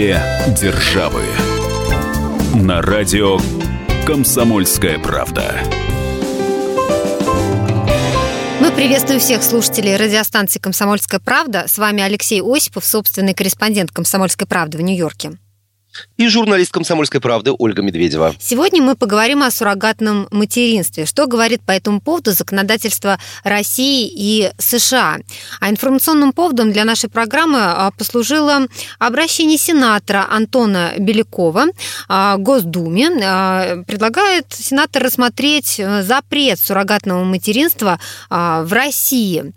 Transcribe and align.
Две 0.00 0.18
державы. 0.58 1.20
На 2.54 2.80
радио 2.80 3.38
Комсомольская 4.06 4.98
правда. 4.98 5.60
Мы 8.62 8.70
приветствуем 8.70 9.20
всех 9.20 9.42
слушателей 9.42 9.96
радиостанции 9.96 10.58
«Комсомольская 10.58 11.20
правда». 11.20 11.64
С 11.66 11.76
вами 11.76 12.02
Алексей 12.02 12.40
Осипов, 12.40 12.86
собственный 12.86 13.34
корреспондент 13.34 13.90
«Комсомольской 13.90 14.46
правды» 14.46 14.78
в 14.78 14.80
Нью-Йорке 14.80 15.32
и 16.16 16.28
журналист 16.28 16.72
«Комсомольской 16.72 17.20
правды» 17.20 17.52
Ольга 17.58 17.82
Медведева. 17.82 18.34
Сегодня 18.38 18.82
мы 18.82 18.94
поговорим 18.94 19.42
о 19.42 19.50
суррогатном 19.50 20.28
материнстве. 20.30 21.06
Что 21.06 21.26
говорит 21.26 21.62
по 21.62 21.72
этому 21.72 22.00
поводу 22.00 22.32
законодательство 22.32 23.18
России 23.42 24.10
и 24.14 24.52
США? 24.58 25.18
А 25.60 25.70
информационным 25.70 26.32
поводом 26.32 26.72
для 26.72 26.84
нашей 26.84 27.08
программы 27.08 27.58
а, 27.60 27.90
послужило 27.90 28.66
обращение 28.98 29.58
сенатора 29.58 30.26
Антона 30.30 30.92
Белякова 30.98 31.66
а, 32.08 32.36
Госдуме. 32.36 33.08
А, 33.24 33.82
предлагает 33.86 34.46
сенатор 34.50 35.02
рассмотреть 35.02 35.76
э, 35.78 36.02
запрет 36.02 36.58
суррогатного 36.58 37.24
материнства 37.24 37.98
в 38.28 38.68
России. 38.70 39.52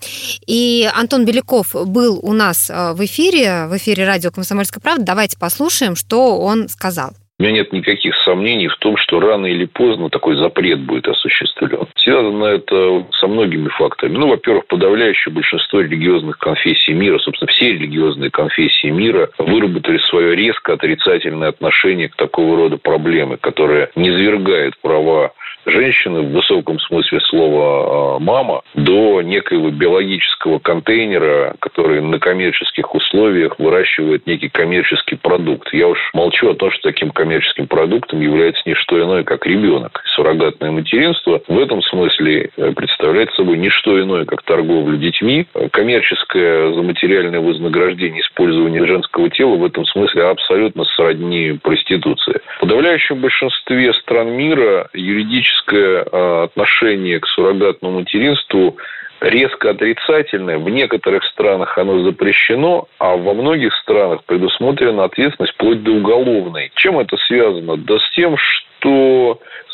И 0.48 0.90
Антон 0.94 1.26
Беляков 1.26 1.74
был 1.74 2.20
у 2.22 2.34
нас 2.34 2.70
в 2.70 3.06
эфире, 3.06 3.68
в 3.68 3.78
эфире 3.78 4.06
радио 4.06 4.32
«Комсомольская 4.32 4.82
правда». 4.82 5.04
Давайте 5.04 5.38
послушаем, 5.38 5.96
что 5.96 6.23
он 6.24 6.68
сказал. 6.70 7.12
У 7.40 7.44
меня 7.44 7.56
нет 7.56 7.74
никаких 7.74 8.16
сомнений 8.24 8.68
в 8.68 8.78
том, 8.78 8.96
что 8.96 9.20
рано 9.20 9.48
или 9.48 9.66
поздно 9.66 10.10
такой 10.10 10.38
запрет 10.38 10.80
будет 10.82 11.08
осуществлен. 11.08 11.88
Связано 11.96 12.46
это 12.46 13.06
со 13.20 13.28
многими 13.28 13.70
факторами. 13.70 14.18
Ну, 14.18 14.28
во-первых, 14.28 14.68
подавляющее 14.68 15.34
большинство 15.34 15.82
религиозных 15.82 16.38
конфессий 16.38 16.94
мира, 16.94 17.18
собственно, 17.18 17.52
все 17.52 17.74
религиозные 17.74 18.30
конфессии 18.30 18.88
мира 18.88 19.30
выработали 19.40 19.98
свое 20.10 20.36
резко 20.36 20.74
отрицательное 20.74 21.50
отношение 21.50 22.08
к 22.08 22.16
такого 22.16 22.56
рода 22.56 22.78
проблеме, 22.78 23.38
которая 23.38 23.90
низвергает 23.96 24.78
права 24.80 25.34
женщины 25.66 26.22
в 26.22 26.32
высоком 26.32 26.80
смысле 26.80 27.20
слова 27.22 28.16
а, 28.16 28.20
«мама» 28.20 28.62
до 28.74 29.22
некоего 29.22 29.70
биологического 29.70 30.60
контейнера, 30.60 31.56
который 31.60 32.02
на 32.02 32.20
коммерческих 32.20 32.94
условиях 32.94 33.58
выращивает 33.60 34.28
некий 34.28 34.50
коммерческий 34.50 35.16
продукт. 35.16 35.74
Я 35.74 35.88
уж 35.88 36.00
молчу 36.14 36.50
о 36.50 36.56
том, 36.56 36.72
что 36.72 36.90
таким 36.90 37.12
коммерческим 37.12 37.68
продуктом 37.68 38.22
является 38.22 38.62
не 38.66 38.76
что 38.76 39.02
иное, 39.02 39.24
как 39.24 39.46
ребенок. 39.46 40.02
Суррогатное 40.16 40.72
материнство 40.72 41.42
в 41.48 41.60
этом 41.60 41.82
смысле 41.84 42.50
э, 42.56 42.72
представляет 42.74 43.34
собой 43.34 43.58
не 43.58 43.70
что 43.70 44.02
иное, 44.02 44.26
как 44.26 44.44
торговлю 44.44 44.98
детьми. 44.98 45.48
Коммерческое 45.72 46.74
за 46.74 46.82
материальное 46.82 47.40
вознаграждение 47.40 48.22
использования 48.22 48.86
женского 48.86 49.30
тела 49.30 49.56
в 49.56 49.66
этом 49.66 49.86
смысле 49.86 50.24
абсолютно 50.24 50.84
сродни 50.96 51.58
проституции. 51.62 52.42
В 52.58 52.62
подавляющем 52.62 53.20
большинстве 53.20 53.94
стран 53.94 54.32
мира 54.32 54.90
юридически 54.94 55.53
критическое 55.54 56.06
а, 56.12 56.44
отношение 56.44 57.20
к 57.20 57.28
суррогатному 57.28 58.00
материнству 58.00 58.78
резко 59.22 59.70
отрицательное. 59.70 60.58
В 60.58 60.70
некоторых 60.70 61.24
странах 61.26 61.78
оно 61.78 62.04
запрещено, 62.04 62.88
а 63.00 63.16
во 63.16 63.34
многих 63.34 63.74
странах 63.76 64.24
предусмотрена 64.26 65.06
ответственность 65.06 65.54
вплоть 65.54 65.82
до 65.84 65.92
уголовной. 65.92 66.72
Чем 66.76 67.00
это 67.00 67.16
связано? 67.28 67.78
Да 67.78 68.00
с 68.00 68.10
тем, 68.16 68.36
что 68.38 68.68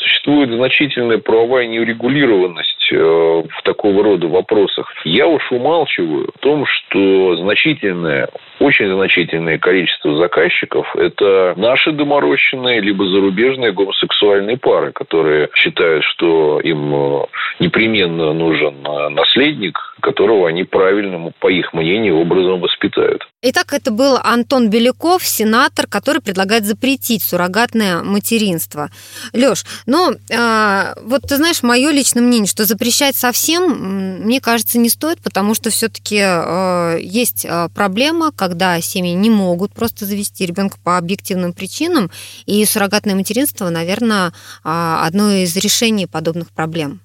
существует 0.00 0.50
значительная 0.50 1.18
правовая 1.18 1.66
неурегулированность 1.66 2.88
э, 2.92 2.96
в 2.96 3.62
такого 3.64 4.02
рода 4.02 4.26
вопросах. 4.28 4.90
Я 5.04 5.26
уж 5.26 5.50
умалчиваю 5.52 6.28
о 6.28 6.38
том, 6.40 6.66
что 6.66 7.36
значительное, 7.36 8.28
очень 8.58 8.92
значительное 8.92 9.58
количество 9.58 10.16
заказчиков– 10.16 10.94
это 10.96 11.54
наши 11.56 11.92
доморощенные, 11.92 12.80
либо 12.80 13.04
зарубежные 13.06 13.72
гомосексуальные 13.72 14.56
пары, 14.56 14.92
которые 14.92 15.48
считают, 15.54 16.04
что 16.04 16.60
им 16.60 16.94
э, 16.94 17.24
непременно 17.60 18.32
нужен 18.32 18.76
э, 18.84 19.08
наследник, 19.10 19.78
которого 20.00 20.48
они 20.48 20.64
правильным, 20.64 21.32
по 21.40 21.48
их 21.48 21.72
мнению, 21.72 22.18
образом 22.18 22.60
воспитают. 22.60 23.22
Итак, 23.42 23.72
это 23.72 23.90
был 23.90 24.18
Антон 24.22 24.68
Беляков, 24.68 25.24
сенатор, 25.24 25.86
который 25.86 26.20
предлагает 26.20 26.64
запретить 26.64 27.22
суррогатное 27.22 28.02
материнство. 28.02 28.90
Лёш, 29.32 29.64
но 29.86 30.12
э, 30.12 30.94
вот 31.02 31.22
ты 31.22 31.36
знаешь, 31.36 31.62
мое 31.62 31.90
личное 31.90 32.22
мнение, 32.22 32.46
что 32.46 32.64
запрещать 32.64 33.16
совсем, 33.16 34.20
мне 34.24 34.40
кажется, 34.40 34.78
не 34.78 34.88
стоит, 34.88 35.20
потому 35.22 35.54
что 35.54 35.70
все-таки 35.70 36.20
э, 36.20 36.98
есть 37.00 37.46
а, 37.48 37.68
проблема, 37.68 38.32
когда 38.32 38.80
семьи 38.80 39.12
не 39.12 39.30
могут 39.30 39.72
просто 39.72 40.04
завести 40.04 40.44
ребенка 40.44 40.78
по 40.82 40.98
объективным 40.98 41.52
причинам, 41.52 42.10
и 42.46 42.64
суррогатное 42.64 43.14
материнство, 43.14 43.68
наверное, 43.70 44.32
одно 44.62 45.30
из 45.30 45.56
решений 45.56 46.06
подобных 46.06 46.50
проблем. 46.50 47.00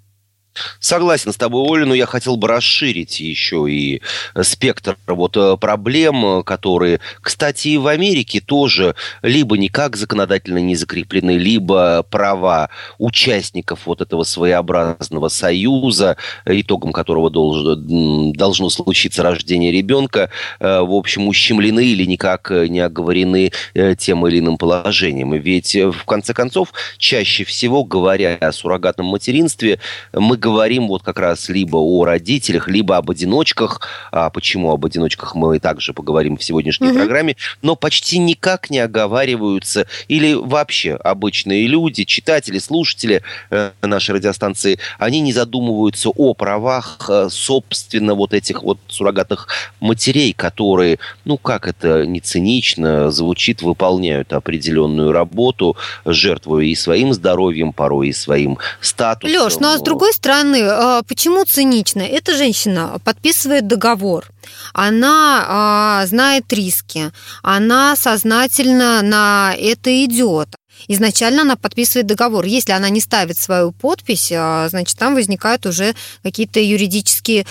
Согласен 0.80 1.34
с 1.34 1.38
тобой, 1.38 1.64
Оля, 1.68 1.86
но 1.86 1.94
я 1.94 2.06
хотел 2.06 2.38
бы 2.38 2.48
расширить 2.48 3.20
еще 3.20 3.70
и 3.70 4.02
спектр 4.42 4.98
вот 5.08 5.36
э, 5.36 5.58
проблем, 5.58 6.44
которые, 6.44 7.00
кстати, 7.22 7.70
и 7.70 7.78
в 7.78 7.88
Америке 7.88 8.40
тоже 8.40 8.96
либо 9.22 9.58
никак 9.58 9.96
законодательно 9.96 10.60
не 10.60 10.76
закреплены, 10.76 11.32
либо 11.32 12.04
права 12.10 12.70
участников 12.98 13.82
вот 13.86 14.02
этого 14.02 14.24
своеобразного 14.24 15.28
союза, 15.28 16.18
итогом 16.46 16.94
которого 16.94 17.30
должно, 17.30 17.76
должно 18.34 18.70
случиться 18.70 19.24
рождение 19.24 19.72
ребенка, 19.72 20.30
э, 20.60 20.80
в 20.80 20.94
общем, 20.94 21.28
ущемлены 21.28 21.86
или 21.86 22.06
никак 22.06 22.50
не 22.52 22.80
оговорены 22.80 23.52
э, 23.74 23.96
тем 23.98 24.26
или 24.28 24.40
иным 24.40 24.58
положением. 24.58 25.34
Ведь, 25.34 25.76
в 25.76 26.06
конце 26.06 26.34
концов, 26.34 26.74
чаще 26.98 27.44
всего, 27.44 27.84
говоря 27.84 28.36
о 28.36 28.52
суррогатном 28.52 29.08
материнстве, 29.08 29.80
мы 30.14 30.38
говорим 30.46 30.88
вот 30.88 31.02
как 31.02 31.18
раз 31.18 31.50
либо 31.50 31.78
о 31.78 32.06
родителях, 32.06 32.68
либо 32.68 32.98
об 32.98 33.10
одиночках. 33.10 33.82
А 34.12 34.30
почему 34.30 34.72
об 34.72 34.86
одиночках 34.86 35.34
мы 35.34 35.60
также 35.60 35.92
поговорим 35.92 36.38
в 36.38 36.44
сегодняшней 36.44 36.90
угу. 36.90 36.98
программе. 36.98 37.36
Но 37.64 37.76
почти 37.76 38.20
никак 38.20 38.70
не 38.70 38.78
оговариваются 38.78 39.88
или 40.08 40.36
вообще 40.36 40.94
обычные 40.94 41.66
люди, 41.66 42.04
читатели, 42.04 42.60
слушатели 42.60 43.24
э, 43.50 43.72
нашей 43.82 44.16
радиостанции, 44.16 44.78
они 45.00 45.20
не 45.22 45.34
задумываются 45.34 46.10
о 46.10 46.36
правах, 46.36 47.10
э, 47.10 47.28
собственно, 47.32 48.14
вот 48.14 48.36
этих 48.36 48.62
вот 48.62 48.78
суррогатных 48.88 49.48
матерей, 49.80 50.34
которые, 50.34 51.00
ну 51.26 51.40
как 51.40 51.68
это 51.68 52.06
не 52.06 52.20
цинично 52.20 53.10
звучит, 53.10 53.64
выполняют 53.64 54.32
определенную 54.32 55.12
работу, 55.12 55.76
жертвуя 56.06 56.66
и 56.66 56.76
своим 56.76 57.14
здоровьем, 57.14 57.74
порой 57.74 58.10
и 58.10 58.14
своим 58.14 58.60
статусом. 58.80 59.36
Леш, 59.36 59.56
ну 59.60 59.70
а 59.70 59.78
с 59.80 59.82
другой 59.82 60.14
стороны, 60.14 60.35
стороны, 60.36 60.62
а, 60.64 61.04
почему 61.04 61.46
цинично? 61.46 62.02
Эта 62.02 62.36
женщина 62.36 63.00
подписывает 63.04 63.68
договор, 63.68 64.28
она 64.74 65.46
а, 65.48 66.06
знает 66.08 66.52
риски, 66.52 67.12
она 67.42 67.96
сознательно 67.96 69.02
на 69.02 69.54
это 69.58 70.06
идет. 70.06 70.50
Изначально 70.90 71.44
она 71.44 71.56
подписывает 71.56 72.06
договор. 72.06 72.44
Если 72.46 72.74
она 72.74 72.90
не 72.90 73.00
ставит 73.00 73.38
свою 73.38 73.72
подпись, 73.72 74.32
а, 74.36 74.68
значит, 74.70 74.98
там 74.98 75.16
возникают 75.16 75.66
уже 75.66 75.96
какие-то 76.22 76.60
юридические 76.60 77.46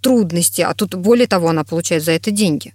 трудности. 0.00 0.62
А 0.62 0.74
тут, 0.74 0.94
более 0.94 1.26
того, 1.26 1.48
она 1.48 1.64
получает 1.64 2.04
за 2.04 2.12
это 2.12 2.30
деньги. 2.30 2.74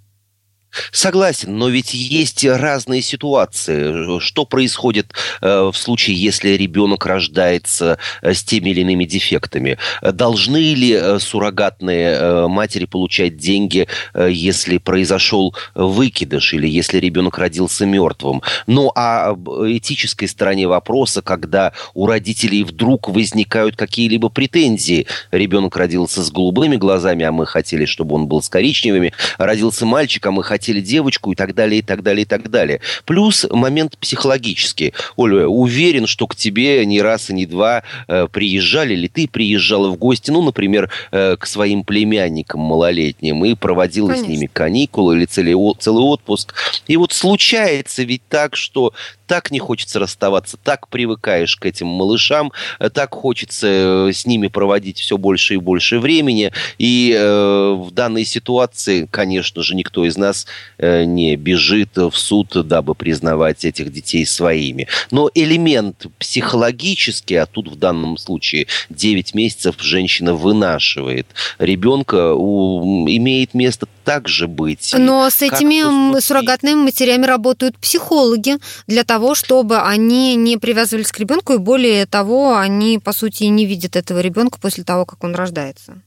Согласен, 0.92 1.58
но 1.58 1.70
ведь 1.70 1.94
есть 1.94 2.46
разные 2.46 3.02
ситуации. 3.02 4.20
Что 4.20 4.46
происходит 4.46 5.14
э, 5.42 5.70
в 5.72 5.76
случае, 5.76 6.22
если 6.22 6.50
ребенок 6.50 7.06
рождается 7.06 7.98
э, 8.22 8.34
с 8.34 8.44
теми 8.44 8.70
или 8.70 8.82
иными 8.82 9.06
дефектами? 9.06 9.78
Должны 10.02 10.74
ли 10.74 10.92
э, 10.92 11.20
суррогатные 11.20 12.48
матери 12.48 12.86
получать 12.86 13.38
деньги, 13.38 13.88
если 14.16 14.78
произошел 14.78 15.56
выкидыш 15.74 16.54
или 16.54 16.68
если 16.68 17.00
ребенок 17.00 17.38
родился 17.38 17.86
мертвым? 17.86 18.42
Ну, 18.68 18.92
а 18.96 19.30
об 19.30 19.50
этической 19.50 20.28
стороне 20.28 20.68
вопроса, 20.68 21.22
когда 21.22 21.74
у 21.94 22.08
родителей 22.08 22.64
вдруг 22.64 23.10
возникают 23.10 23.76
какие-либо 23.76 24.30
претензии. 24.30 25.08
Ребенок 25.32 25.76
родился 25.76 26.24
с 26.24 26.32
голубыми 26.32 26.76
глазами, 26.76 27.26
а 27.26 27.32
мы 27.32 27.46
хотели, 27.46 27.86
чтобы 27.86 28.16
он 28.16 28.28
был 28.28 28.42
с 28.42 28.50
коричневыми. 28.50 29.14
Родился 29.38 29.86
мальчик, 29.86 30.26
а 30.26 30.32
мы 30.32 30.44
хотели 30.44 30.65
хотели 30.66 30.82
девочку 30.82 31.32
и 31.32 31.36
так 31.36 31.54
далее, 31.54 31.80
и 31.80 31.82
так 31.82 32.02
далее, 32.02 32.24
и 32.24 32.26
так 32.26 32.50
далее. 32.50 32.82
Плюс 33.06 33.46
момент 33.52 33.98
психологический. 34.00 34.94
Оля, 35.16 35.48
уверен, 35.48 36.08
что 36.08 36.26
к 36.28 36.36
тебе 36.36 36.84
не 36.86 37.02
раз 37.02 37.30
и 37.30 37.34
не 37.34 37.46
два 37.46 37.84
э, 38.08 38.28
приезжали, 38.32 38.94
или 38.94 39.08
ты 39.08 39.28
приезжала 39.28 39.90
в 39.90 39.98
гости, 39.98 40.32
ну, 40.32 40.42
например, 40.42 40.90
э, 41.12 41.36
к 41.38 41.46
своим 41.46 41.84
племянникам 41.84 42.62
малолетним 42.62 43.46
и 43.46 43.54
проводила 43.54 44.08
Конечно. 44.08 44.26
с 44.26 44.30
ними 44.30 44.50
каникулы 44.52 45.18
или 45.18 45.26
целый, 45.26 45.76
целый 45.80 46.04
отпуск. 46.04 46.56
И 46.88 46.98
вот 46.98 47.14
случается 47.14 48.04
ведь 48.04 48.24
так, 48.28 48.56
что 48.56 48.94
так 49.28 49.52
не 49.52 49.60
хочется 49.60 50.00
расставаться, 50.00 50.58
так 50.58 50.88
привыкаешь 50.88 51.56
к 51.56 51.66
этим 51.66 51.88
малышам, 51.88 52.52
так 52.94 53.14
хочется 53.14 54.10
с 54.12 54.26
ними 54.26 54.48
проводить 54.48 55.00
все 55.00 55.18
больше 55.18 55.56
и 55.56 55.58
больше 55.58 56.00
времени. 56.00 56.52
И 56.78 57.16
э, 57.18 57.74
в 57.74 57.92
данной 57.92 58.26
ситуации, 58.26 59.08
конечно 59.10 59.64
же, 59.64 59.76
никто 59.76 60.06
из 60.06 60.18
нас 60.18 60.46
э, 60.78 61.04
не 61.06 61.36
бежит 61.36 61.96
в 61.96 62.14
суд, 62.14 62.68
дабы 62.68 62.96
признавать 62.96 63.66
этих 63.66 63.92
детей 63.92 64.26
своими. 64.26 64.88
Но 65.12 65.30
элемент 65.34 66.08
психологический, 66.20 67.36
а 67.36 67.46
тут 67.46 67.70
в 67.70 67.76
данном 67.76 68.18
случае 68.18 68.68
9 68.90 69.36
месяцев 69.36 69.76
женщина 69.80 70.34
вынашивает 70.34 71.28
ребенка, 71.60 72.34
у, 72.34 73.08
имеет 73.08 73.54
место 73.54 73.88
также 74.06 74.48
быть. 74.48 74.94
Но 74.98 75.30
с 75.30 75.42
этими 75.42 76.20
суррогатными 76.20 76.84
матерями 76.84 77.26
работают 77.26 77.78
психологи 77.78 78.58
для 78.88 79.04
того, 79.04 79.36
чтобы 79.36 79.80
они 79.80 80.36
не 80.36 80.58
привязывались 80.58 81.12
к 81.12 81.20
ребенку, 81.20 81.54
и 81.54 81.58
более 81.58 82.06
того, 82.06 82.56
они, 82.56 83.00
по 83.00 83.12
сути, 83.12 83.44
не 83.46 83.66
видят 83.66 83.96
этого 83.96 84.20
ребенка 84.20 84.60
после 84.62 84.84
того, 84.84 85.06
как 85.06 85.24
он 85.24 85.36
рождается. 85.36 86.02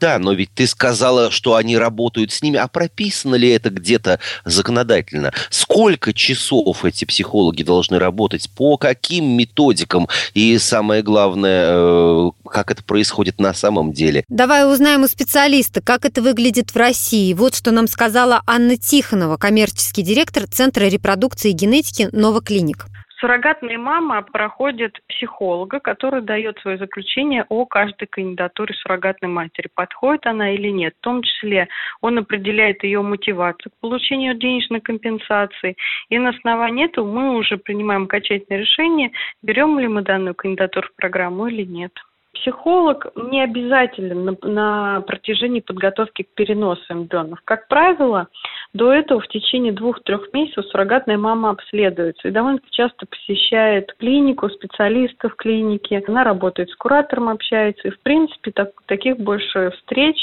Да, 0.00 0.18
но 0.18 0.32
ведь 0.32 0.50
ты 0.54 0.66
сказала, 0.66 1.30
что 1.30 1.54
они 1.54 1.78
работают 1.78 2.32
с 2.32 2.42
ними, 2.42 2.58
а 2.58 2.68
прописано 2.68 3.36
ли 3.36 3.48
это 3.50 3.70
где-то 3.70 4.18
законодательно? 4.44 5.32
Сколько 5.50 6.12
часов 6.12 6.84
эти 6.84 7.04
психологи 7.04 7.62
должны 7.62 7.98
работать? 7.98 8.50
По 8.50 8.76
каким 8.76 9.24
методикам? 9.36 10.08
И 10.34 10.58
самое 10.58 11.02
главное, 11.02 11.66
э, 11.68 12.30
как 12.50 12.70
это 12.70 12.82
происходит 12.82 13.38
на 13.40 13.54
самом 13.54 13.92
деле? 13.92 14.24
Давай 14.28 14.70
узнаем 14.70 15.04
у 15.04 15.08
специалиста, 15.08 15.80
как 15.80 16.04
это 16.04 16.22
выглядит 16.22 16.70
в 16.70 16.76
России. 16.76 17.32
Вот 17.32 17.54
что 17.54 17.70
нам 17.70 17.86
сказала 17.86 18.42
Анна 18.46 18.76
Тихонова, 18.76 19.36
коммерческий 19.36 20.02
директор 20.02 20.46
Центра 20.46 20.84
репродукции 20.84 21.50
и 21.50 21.54
генетики 21.54 22.08
«Новоклиник». 22.12 22.86
Суррогатная 23.24 23.78
мама 23.78 24.20
проходит 24.20 25.00
психолога, 25.08 25.80
который 25.80 26.20
дает 26.20 26.58
свое 26.58 26.76
заключение 26.76 27.46
о 27.48 27.64
каждой 27.64 28.06
кандидатуре 28.06 28.74
суррогатной 28.74 29.30
матери, 29.30 29.70
подходит 29.74 30.26
она 30.26 30.52
или 30.52 30.68
нет. 30.68 30.92
В 30.98 31.00
том 31.00 31.22
числе 31.22 31.68
он 32.02 32.18
определяет 32.18 32.84
ее 32.84 33.00
мотивацию 33.00 33.72
к 33.72 33.80
получению 33.80 34.34
денежной 34.34 34.82
компенсации. 34.82 35.74
И 36.10 36.18
на 36.18 36.30
основании 36.36 36.84
этого 36.84 37.10
мы 37.10 37.38
уже 37.38 37.56
принимаем 37.56 38.02
окончательное 38.02 38.60
решение, 38.60 39.10
берем 39.40 39.78
ли 39.78 39.88
мы 39.88 40.02
данную 40.02 40.34
кандидатуру 40.34 40.88
в 40.88 40.94
программу 40.94 41.46
или 41.46 41.64
нет 41.64 41.92
психолог 42.34 43.06
не 43.16 43.42
обязателен 43.42 44.24
на, 44.24 44.36
на 44.42 45.00
протяжении 45.02 45.60
подготовки 45.60 46.22
к 46.22 46.34
переносу 46.34 46.82
эмбрионов. 46.90 47.40
Как 47.44 47.68
правило, 47.68 48.28
до 48.72 48.92
этого 48.92 49.20
в 49.20 49.28
течение 49.28 49.72
двух-трех 49.72 50.32
месяцев 50.32 50.66
суррогатная 50.66 51.16
мама 51.16 51.50
обследуется 51.50 52.28
и 52.28 52.32
довольно 52.32 52.60
часто 52.70 53.06
посещает 53.06 53.94
клинику, 53.98 54.48
специалистов 54.48 55.36
клиники. 55.36 56.02
Она 56.06 56.24
работает 56.24 56.70
с 56.70 56.76
куратором, 56.76 57.28
общается. 57.28 57.88
И, 57.88 57.90
в 57.90 58.00
принципе, 58.00 58.50
так, 58.50 58.70
таких 58.86 59.16
больше 59.18 59.70
встреч 59.78 60.16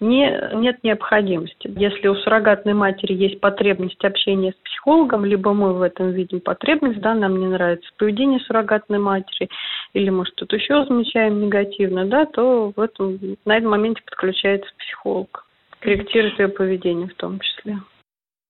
не, 0.00 0.50
нет 0.54 0.82
необходимости. 0.82 1.72
Если 1.76 2.08
у 2.08 2.16
суррогатной 2.16 2.74
матери 2.74 3.14
есть 3.14 3.40
потребность 3.40 4.04
общения 4.04 4.52
с 4.52 4.68
психологом, 4.68 5.24
либо 5.24 5.52
мы 5.52 5.72
в 5.72 5.82
этом 5.82 6.10
видим 6.10 6.40
потребность, 6.40 7.00
да, 7.00 7.14
нам 7.14 7.38
не 7.38 7.46
нравится 7.46 7.88
поведение 7.98 8.40
суррогатной 8.40 8.98
матери, 8.98 9.48
или 9.92 10.10
мы 10.10 10.26
что-то 10.26 10.56
еще 10.56 10.84
замечаем 10.86 11.40
негативно, 11.52 12.06
да, 12.06 12.26
то 12.26 12.72
в 12.74 12.80
этом, 12.80 13.18
на 13.44 13.56
этом 13.56 13.70
моменте 13.70 14.02
подключается 14.02 14.70
психолог, 14.78 15.44
корректирует 15.80 16.38
ее 16.38 16.48
поведение 16.48 17.08
в 17.08 17.14
том 17.14 17.40
числе. 17.40 17.78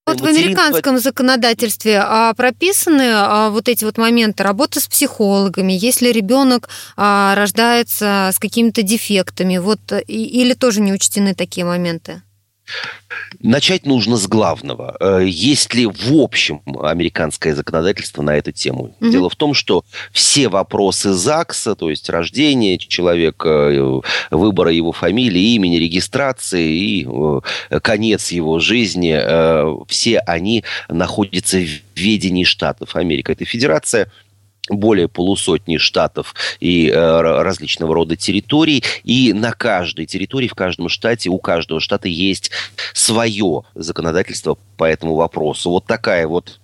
Вот 0.05 0.21
в 0.21 0.25
американском 0.25 0.99
законодательстве 0.99 2.01
а, 2.01 2.35
прописаны 2.35 3.13
а, 3.15 3.51
вот 3.51 3.69
эти 3.69 3.85
вот 3.85 3.99
моменты 3.99 4.43
работы 4.43 4.81
с 4.81 4.89
психологами, 4.89 5.73
если 5.73 6.09
ребенок 6.09 6.69
а, 6.97 7.37
рождается 7.37 8.31
с 8.33 8.39
какими-то 8.41 8.83
дефектами, 8.83 9.59
вот 9.59 9.79
или 10.09 10.55
тоже 10.55 10.81
не 10.81 10.93
учтены 10.93 11.35
такие 11.35 11.65
моменты? 11.65 12.23
Начать 13.41 13.87
нужно 13.87 14.17
с 14.17 14.29
главного. 14.29 14.97
Э, 15.01 15.25
есть 15.27 15.75
ли 15.75 15.87
в 15.87 16.13
общем 16.13 16.63
американское 16.81 17.55
законодательство 17.55 18.23
на 18.23 18.37
эту 18.37 18.53
тему? 18.53 18.95
Mm-hmm. 19.01 19.11
Дело 19.11 19.29
в 19.31 19.37
том, 19.37 19.53
что 19.55 19.85
все 20.13 20.49
вопросы 20.49 21.13
ЗАГСа, 21.13 21.75
то 21.75 21.91
есть 21.91 22.09
рождения 22.09 22.79
человека, 22.79 23.49
э, 23.49 24.01
выбора 24.31 24.71
его 24.71 24.93
фамилии, 24.93 25.55
имени, 25.55 25.77
регистрации 25.77 26.69
и 26.73 27.07
э, 27.09 27.81
конец 27.81 28.31
его 28.31 28.59
жизни, 28.61 29.13
все 29.87 30.19
они 30.19 30.65
находятся 30.89 31.59
в 31.59 31.99
ведении 31.99 32.45
штатов. 32.45 32.97
Америка– 32.97 33.33
это 33.35 33.45
федерация 33.45 34.09
более 34.71 35.09
полусотни 35.09 35.77
штатов 35.77 36.35
и 36.61 36.89
э, 36.89 37.21
различного 37.21 37.95
рода 37.95 38.17
территорий, 38.17 38.85
и 39.03 39.33
на 39.33 39.53
каждой 39.53 40.07
территории, 40.07 40.49
в 40.49 40.55
каждом 40.55 40.89
штате, 40.89 41.31
у 41.31 41.39
каждого 41.39 41.81
штата 41.81 42.09
есть 42.09 42.51
свое 42.95 43.63
законодательство 43.75 44.57
по 44.77 44.85
этому 44.85 45.15
вопросу. 45.15 45.71
Вот 45.71 45.87
такая 45.87 46.27
вот 46.27 46.61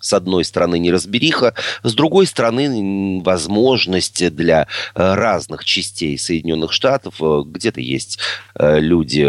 с 0.00 0.12
одной 0.12 0.44
стороны, 0.44 0.78
неразбериха, 0.78 1.54
с 1.82 1.94
другой 1.94 2.26
стороны, 2.26 3.20
возможность 3.22 4.34
для 4.34 4.66
э, 4.94 5.14
разных 5.14 5.64
частей 5.64 6.18
Соединенных 6.18 6.72
Штатов. 6.72 7.14
Э, 7.20 7.42
где-то 7.44 7.80
есть 7.80 8.18
э, 8.54 8.78
люди, 8.80 9.24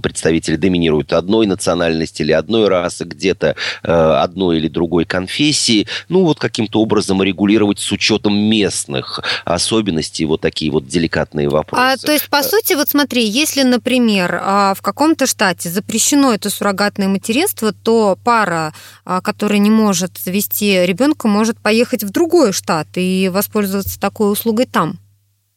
представители 0.00 0.56
доминируют 0.56 1.12
одной 1.12 1.46
национальности 1.46 2.22
или 2.22 2.32
одной 2.32 2.68
расы, 2.68 3.04
где-то 3.04 3.56
одной 3.82 4.58
или 4.58 4.68
другой 4.68 5.04
конфессии. 5.04 5.86
Ну, 6.08 6.24
вот 6.24 6.38
каким-то 6.38 6.80
образом 6.80 7.22
регулировать 7.22 7.78
с 7.78 7.92
учетом 7.92 8.36
местных 8.36 9.20
особенностей 9.44 10.24
вот 10.24 10.40
такие 10.40 10.70
вот 10.70 10.86
деликатные 10.86 11.48
вопросы. 11.48 11.82
А, 11.82 11.96
то 11.96 12.12
есть, 12.12 12.28
по 12.28 12.42
сути, 12.42 12.74
вот 12.74 12.88
смотри, 12.88 13.24
если, 13.24 13.62
например, 13.62 14.40
а, 14.42 14.74
в 14.74 14.82
каком-то 14.82 15.26
штате 15.26 15.70
запрещено 15.70 16.32
это 16.32 16.50
суррогатное 16.50 17.08
материнство, 17.08 17.72
то 17.72 18.18
пара, 18.22 18.72
а, 19.04 19.20
которая 19.20 19.53
который 19.54 19.62
не 19.62 19.70
может 19.70 20.18
завести 20.18 20.84
ребенка, 20.84 21.28
может 21.28 21.60
поехать 21.60 22.02
в 22.02 22.10
другой 22.10 22.52
штат 22.52 22.88
и 22.96 23.30
воспользоваться 23.32 24.00
такой 24.00 24.32
услугой 24.32 24.66
там. 24.66 24.98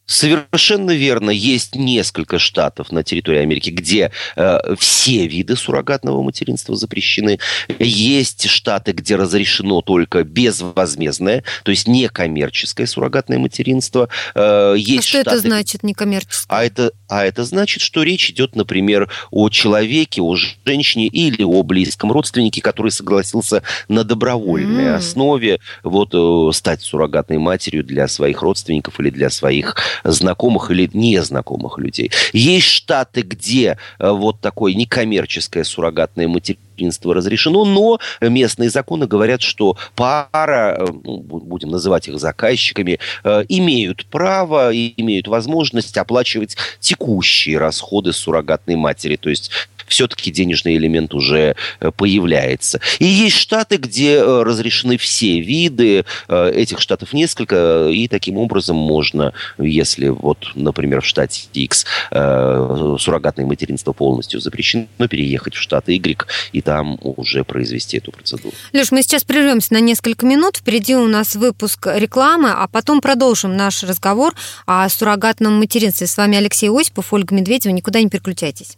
Совершенно 0.07 0.91
верно. 0.91 1.29
Есть 1.29 1.75
несколько 1.75 2.39
штатов 2.39 2.93
на 2.93 3.03
территории 3.03 3.41
Америки, 3.41 3.69
где 3.69 4.11
э, 4.37 4.75
все 4.79 5.27
виды 5.27 5.57
суррогатного 5.57 6.21
материнства 6.23 6.77
запрещены. 6.77 7.39
Есть 7.77 8.47
штаты, 8.49 8.93
где 8.93 9.17
разрешено 9.17 9.81
только 9.81 10.23
безвозмездное, 10.23 11.43
то 11.63 11.71
есть 11.71 11.89
некоммерческое 11.89 12.87
суррогатное 12.87 13.37
материнство. 13.37 14.07
Э, 14.33 14.75
есть 14.77 15.07
а 15.07 15.09
что 15.09 15.21
штаты... 15.21 15.29
это 15.29 15.39
значит 15.39 15.83
некоммерческое? 15.83 16.57
А 16.57 16.63
это, 16.63 16.91
а 17.09 17.25
это 17.25 17.43
значит, 17.43 17.81
что 17.81 18.01
речь 18.03 18.29
идет, 18.29 18.55
например, 18.55 19.11
о 19.29 19.49
человеке, 19.49 20.21
о 20.21 20.37
женщине 20.65 21.07
или 21.07 21.43
о 21.43 21.63
близком 21.63 22.13
родственнике, 22.13 22.61
который 22.61 22.91
согласился 22.91 23.61
на 23.89 24.05
добровольной 24.05 24.85
mm. 24.85 24.95
основе 24.95 25.59
вот, 25.83 26.11
э, 26.13 26.53
стать 26.55 26.81
суррогатной 26.81 27.39
матерью 27.39 27.83
для 27.83 28.07
своих 28.07 28.41
родственников 28.41 29.01
или 29.01 29.09
для 29.09 29.29
своих 29.29 29.75
знакомых 30.03 30.71
или 30.71 30.89
незнакомых 30.93 31.77
людей. 31.77 32.11
Есть 32.33 32.67
штаты, 32.67 33.21
где 33.21 33.77
э, 33.99 34.09
вот 34.09 34.39
такое 34.41 34.73
некоммерческое 34.73 35.63
суррогатное 35.63 36.27
материнство 36.27 37.13
разрешено, 37.13 37.65
но 37.65 37.99
местные 38.21 38.69
законы 38.69 39.07
говорят, 39.07 39.41
что 39.41 39.77
пара, 39.95 40.77
э, 40.79 40.85
ну, 41.03 41.19
будем 41.19 41.69
называть 41.69 42.07
их 42.07 42.19
заказчиками, 42.19 42.99
э, 43.23 43.43
имеют 43.49 44.05
право 44.05 44.71
и 44.71 44.93
имеют 44.97 45.27
возможность 45.27 45.97
оплачивать 45.97 46.57
текущие 46.79 47.57
расходы 47.57 48.13
суррогатной 48.13 48.75
матери. 48.75 49.15
То 49.15 49.29
есть 49.29 49.51
все-таки 49.87 50.31
денежный 50.31 50.75
элемент 50.77 51.13
уже 51.13 51.55
э, 51.79 51.91
появляется. 51.91 52.79
И 52.99 53.05
есть 53.05 53.37
штаты, 53.37 53.77
где 53.77 54.15
э, 54.15 54.43
разрешены 54.43 54.97
все 54.97 55.39
виды, 55.39 56.05
э, 56.27 56.51
этих 56.51 56.79
штатов 56.79 57.13
несколько, 57.13 57.87
и 57.89 58.07
таким 58.07 58.37
образом 58.37 58.75
можно, 58.75 59.33
если 59.57 60.09
вот, 60.09 60.51
например, 60.55 61.01
в 61.01 61.05
штате 61.05 61.47
X 61.53 61.85
суррогатное 62.11 63.45
материнство 63.45 63.93
полностью 63.93 64.39
запрещено, 64.39 64.87
переехать 65.09 65.55
в 65.55 65.61
штат 65.61 65.87
Y 65.89 66.17
и 66.51 66.61
там 66.61 66.97
уже 67.01 67.43
произвести 67.43 67.97
эту 67.97 68.11
процедуру. 68.11 68.53
Леш, 68.73 68.91
мы 68.91 69.01
сейчас 69.01 69.23
прервемся 69.23 69.73
на 69.73 69.79
несколько 69.79 70.25
минут. 70.25 70.57
Впереди 70.57 70.95
у 70.95 71.07
нас 71.07 71.35
выпуск 71.35 71.87
рекламы, 71.87 72.51
а 72.51 72.67
потом 72.67 73.01
продолжим 73.01 73.55
наш 73.55 73.83
разговор 73.83 74.33
о 74.65 74.87
суррогатном 74.89 75.59
материнстве. 75.59 76.07
С 76.07 76.17
вами 76.17 76.37
Алексей 76.37 76.69
Осипов, 76.69 77.13
Ольга 77.13 77.35
Медведева. 77.35 77.73
Никуда 77.73 78.01
не 78.01 78.09
переключайтесь. 78.09 78.77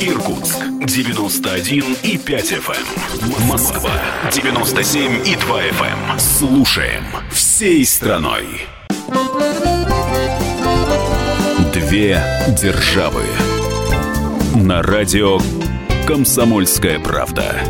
Эм. 0.00 0.08
Иркутск 0.08 0.56
91 0.86 1.96
и 2.02 2.18
5 2.18 2.52
FM. 2.52 2.86
Эм. 3.22 3.46
Москва 3.48 3.90
97 4.32 5.26
и 5.26 5.36
2 5.36 5.62
FM. 5.62 6.18
Слушаем 6.18 7.04
всей 7.30 7.84
страной. 7.84 8.44
Две 11.72 12.22
державы. 12.60 13.24
На 14.54 14.82
радио 14.82 15.38
«Комсомольская 16.06 16.98
правда». 16.98 17.60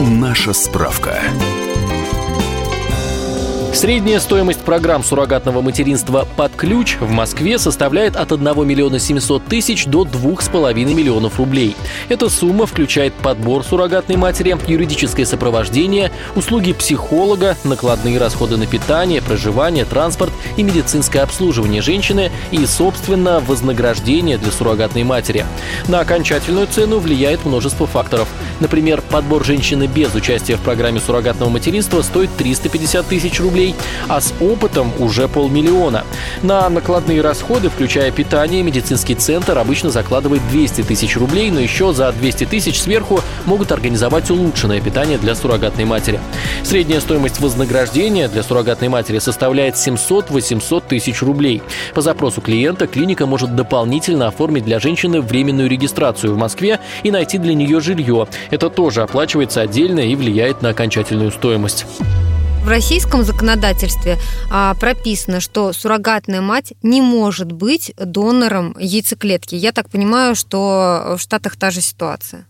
Наша 0.01 0.53
справка. 0.53 1.21
Средняя 3.79 4.19
стоимость 4.19 4.63
программ 4.63 5.05
суррогатного 5.05 5.63
материнства 5.63 6.27
под 6.37 6.51
ключ 6.57 6.97
в 6.99 7.13
Москве 7.13 7.61
составляет 7.61 8.17
от 8.17 8.33
1 8.33 8.67
миллиона 8.67 8.99
700 8.99 9.45
тысяч 9.45 9.87
до 9.87 10.03
2,5 10.03 10.75
миллионов 10.75 11.39
рублей. 11.39 11.77
Эта 12.09 12.29
сумма 12.29 12.67
включает 12.67 13.15
подбор 13.15 13.63
суррогатной 13.63 14.17
матери, 14.17 14.57
юридическое 14.67 15.25
сопровождение, 15.25 16.11
услуги 16.35 16.73
психолога, 16.73 17.57
накладные 17.63 18.19
расходы 18.19 18.57
на 18.57 18.67
питание, 18.67 19.23
проживание, 19.23 19.85
транспорт 19.85 20.33
и 20.57 20.65
медицинское 20.65 21.21
обслуживание 21.21 21.81
женщины 21.81 22.33
и, 22.51 22.67
собственно, 22.67 23.39
вознаграждение 23.39 24.39
для 24.39 24.51
суррогатной 24.51 25.05
матери. 25.05 25.47
На 25.87 26.01
окончательную 26.01 26.67
цену 26.67 26.99
влияет 26.99 27.45
множество 27.45 27.87
факторов. 27.87 28.27
Например, 28.59 29.03
подбор 29.03 29.45
женщины 29.45 29.87
без 29.87 30.17
участия 30.17 30.57
в 30.57 30.63
программе 30.63 30.99
суррогатного 30.99 31.49
материнства 31.49 32.03
стоит 32.03 32.31
350 32.37 33.07
тысяч 33.07 33.39
рублей, 33.39 33.68
рублей, 33.69 33.75
а 34.09 34.21
с 34.21 34.33
опытом 34.41 34.93
уже 34.99 35.29
полмиллиона. 35.29 36.05
На 36.43 36.69
накладные 36.69 37.21
расходы, 37.21 37.69
включая 37.69 38.11
питание, 38.11 38.63
медицинский 38.63 39.15
центр 39.15 39.59
обычно 39.59 39.91
закладывает 39.91 40.43
200 40.51 40.83
тысяч 40.83 41.17
рублей, 41.17 41.51
но 41.51 41.61
еще 41.61 41.93
за 41.93 42.13
200 42.13 42.47
тысяч 42.47 42.81
сверху 42.81 43.21
могут 43.45 43.73
организовать 43.73 44.31
улучшенное 44.31 44.81
питание 44.81 45.19
для 45.19 45.35
суррогатной 45.35 45.85
матери. 45.85 46.21
Средняя 46.63 47.01
стоимость 47.01 47.41
вознаграждения 47.41 48.29
для 48.29 48.43
суррогатной 48.43 48.89
матери 48.89 49.19
составляет 49.19 49.75
700-800 49.75 50.83
тысяч 50.89 51.23
рублей. 51.23 51.63
По 51.95 52.01
запросу 52.01 52.41
клиента 52.41 52.87
клиника 52.87 53.27
может 53.27 53.55
дополнительно 53.55 54.29
оформить 54.29 54.65
для 54.65 54.79
женщины 54.79 55.21
временную 55.21 55.69
регистрацию 55.69 56.35
в 56.35 56.39
Москве 56.39 56.81
и 57.03 57.11
найти 57.11 57.39
для 57.39 57.55
нее 57.55 57.81
жилье. 57.81 58.27
Это 58.51 58.71
тоже 58.71 59.03
оплачивается 59.03 59.61
отдельно 59.61 60.01
и 60.01 60.15
влияет 60.15 60.63
на 60.63 60.71
окончательную 60.71 61.31
стоимость. 61.31 61.87
В 62.63 62.69
российском 62.69 63.25
законодательстве 63.25 64.19
а, 64.51 64.75
прописано, 64.75 65.41
что 65.41 65.73
суррогатная 65.73 66.41
мать 66.41 66.75
не 66.83 67.01
может 67.01 67.51
быть 67.53 67.93
донором 67.97 68.77
яйцеклетки. 68.79 69.55
Я 69.55 69.73
так 69.73 69.89
понимаю, 69.89 70.35
что 70.35 71.15
в 71.17 71.19
Штатах 71.19 71.57
та 71.57 71.71
же 71.71 71.81
ситуация. 71.81 72.47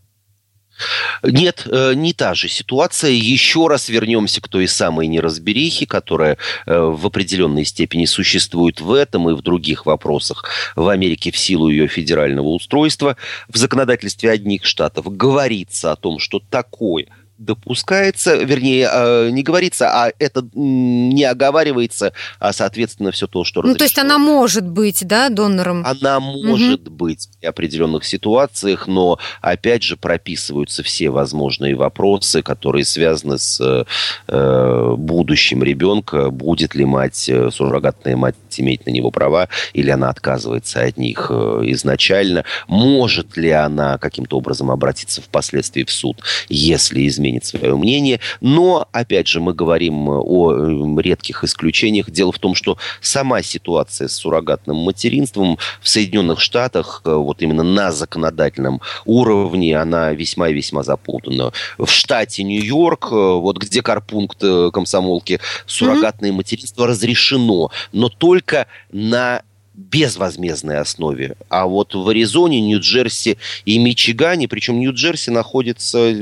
Нет, 1.22 1.66
э, 1.70 1.94
не 1.94 2.12
та 2.12 2.34
же 2.34 2.48
ситуация. 2.48 3.10
Еще 3.10 3.66
раз 3.66 3.88
вернемся 3.88 4.40
к 4.40 4.48
той 4.48 4.68
самой 4.68 5.06
неразберихе, 5.08 5.86
которая 5.86 6.36
э, 6.66 6.78
в 6.78 7.06
определенной 7.06 7.64
степени 7.64 8.04
существует 8.04 8.80
в 8.80 8.92
этом 8.92 9.28
и 9.28 9.34
в 9.34 9.42
других 9.42 9.86
вопросах 9.86 10.44
в 10.76 10.88
Америке 10.88 11.30
в 11.30 11.36
силу 11.36 11.68
ее 11.68 11.88
федерального 11.88 12.48
устройства. 12.48 13.16
В 13.48 13.56
законодательстве 13.56 14.30
одних 14.30 14.64
штатов 14.64 15.14
говорится 15.16 15.92
о 15.92 15.96
том, 15.96 16.18
что 16.18 16.40
такое 16.50 17.06
допускается, 17.38 18.34
вернее, 18.36 18.88
э, 18.92 19.30
не 19.30 19.42
говорится, 19.42 19.88
а 19.88 20.12
это 20.18 20.44
не 20.54 21.24
оговаривается, 21.24 22.12
а, 22.40 22.52
соответственно, 22.52 23.12
все 23.12 23.26
то, 23.28 23.44
что 23.44 23.62
Ну, 23.62 23.74
то 23.74 23.84
есть 23.84 23.98
она 23.98 24.18
может 24.18 24.66
быть, 24.66 25.06
да, 25.06 25.28
донором? 25.28 25.84
Она 25.86 26.18
может 26.18 26.88
угу. 26.88 26.90
быть 26.90 27.28
в 27.40 27.46
определенных 27.46 28.04
ситуациях, 28.04 28.88
но, 28.88 29.18
опять 29.40 29.84
же, 29.84 29.96
прописываются 29.96 30.82
все 30.82 31.10
возможные 31.10 31.76
вопросы, 31.76 32.42
которые 32.42 32.84
связаны 32.84 33.38
с 33.38 33.86
э, 34.26 34.94
будущим 34.96 35.62
ребенка, 35.62 36.30
будет 36.30 36.74
ли 36.74 36.84
мать, 36.84 37.28
э, 37.28 37.50
суррогатная 37.52 38.16
мать 38.16 38.34
иметь 38.56 38.84
на 38.84 38.90
него 38.90 39.12
права, 39.12 39.48
или 39.72 39.90
она 39.90 40.08
отказывается 40.08 40.82
от 40.82 40.96
них 40.96 41.28
э, 41.30 41.60
изначально, 41.66 42.44
может 42.66 43.36
ли 43.36 43.50
она 43.50 43.98
каким-то 43.98 44.38
образом 44.38 44.72
обратиться 44.72 45.22
впоследствии 45.22 45.84
в 45.84 45.92
суд, 45.92 46.20
если 46.48 47.06
изменить 47.06 47.27
изменит 47.28 47.44
свое 47.44 47.76
мнение. 47.76 48.20
Но, 48.40 48.88
опять 48.92 49.28
же, 49.28 49.40
мы 49.40 49.54
говорим 49.54 50.08
о 50.08 50.52
э, 50.52 51.02
редких 51.02 51.44
исключениях. 51.44 52.10
Дело 52.10 52.32
в 52.32 52.38
том, 52.38 52.54
что 52.54 52.78
сама 53.00 53.42
ситуация 53.42 54.08
с 54.08 54.14
суррогатным 54.14 54.76
материнством 54.76 55.58
в 55.80 55.88
Соединенных 55.88 56.40
Штатах, 56.40 57.02
э, 57.04 57.12
вот 57.12 57.42
именно 57.42 57.62
на 57.62 57.92
законодательном 57.92 58.80
уровне, 59.04 59.76
она 59.76 60.12
весьма 60.12 60.48
и 60.48 60.54
весьма 60.54 60.82
запутана. 60.82 61.52
В 61.78 61.88
штате 61.88 62.42
Нью-Йорк, 62.42 63.08
э, 63.10 63.14
вот 63.14 63.58
где 63.58 63.82
карпункт 63.82 64.42
комсомолки, 64.72 65.40
суррогатное 65.66 66.30
mm-hmm. 66.30 66.34
материнство 66.34 66.86
разрешено, 66.86 67.70
но 67.92 68.08
только 68.08 68.66
на 68.90 69.42
безвозмездной 69.78 70.78
основе. 70.78 71.36
А 71.48 71.66
вот 71.66 71.94
в 71.94 72.08
Аризоне, 72.08 72.60
Нью-Джерси 72.60 73.38
и 73.64 73.78
Мичигане, 73.78 74.48
причем 74.48 74.80
Нью-Джерси 74.80 75.30
находится 75.30 76.12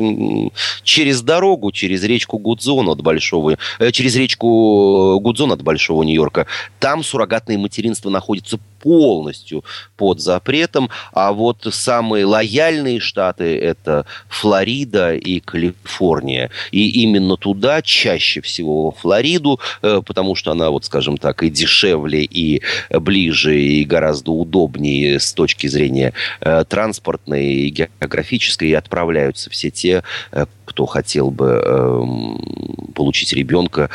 через 0.82 1.22
дорогу, 1.22 1.72
через 1.72 2.04
речку 2.04 2.38
Гудзон 2.38 2.88
от 2.90 3.00
Большого, 3.00 3.56
э, 3.78 3.90
через 3.92 4.14
речку 4.14 5.18
Гудзон 5.20 5.52
от 5.52 5.62
Большого 5.62 6.02
Нью-Йорка, 6.02 6.46
там 6.78 7.02
суррогатное 7.02 7.56
материнство 7.56 8.10
находится 8.10 8.60
полностью 8.80 9.64
под 9.96 10.20
запретом, 10.20 10.90
а 11.12 11.32
вот 11.32 11.66
самые 11.70 12.24
лояльные 12.24 13.00
штаты– 13.00 13.58
это 13.60 14.06
Флорида 14.28 15.14
и 15.14 15.40
Калифорния. 15.40 16.50
И 16.70 17.02
именно 17.02 17.36
туда, 17.36 17.82
чаще 17.82 18.40
всего 18.40 18.92
Флориду, 18.92 19.60
э, 19.82 20.02
потому 20.04 20.34
что 20.34 20.52
она, 20.52 20.70
вот 20.70 20.84
скажем 20.84 21.16
так, 21.16 21.42
и 21.42 21.50
дешевле, 21.50 22.24
и 22.24 22.62
ближе, 22.90 23.60
и 23.60 23.84
гораздо 23.84 24.32
удобнее 24.32 25.18
с 25.18 25.32
точки 25.32 25.66
зрения 25.66 26.12
э, 26.40 26.64
транспортной 26.68 27.44
и 27.44 27.70
географической, 27.70 28.68
и 28.68 28.74
отправляются 28.74 29.50
все 29.50 29.70
те, 29.70 30.02
э, 30.32 30.46
кто 30.64 30.84
хотел 30.84 31.30
бы 31.30 31.62
эм, 31.64 32.92
получить 32.94 33.32
ребенка 33.32 33.88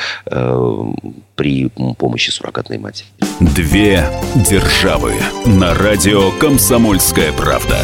при 1.36 1.68
помощи 1.98 2.30
суррогатной 2.30 2.78
матери. 2.78 3.08
Две 3.40 4.06
державы 4.36 4.71
на 5.46 5.76
радио 5.76 6.32
«Комсомольская 6.40 7.34
правда». 7.34 7.78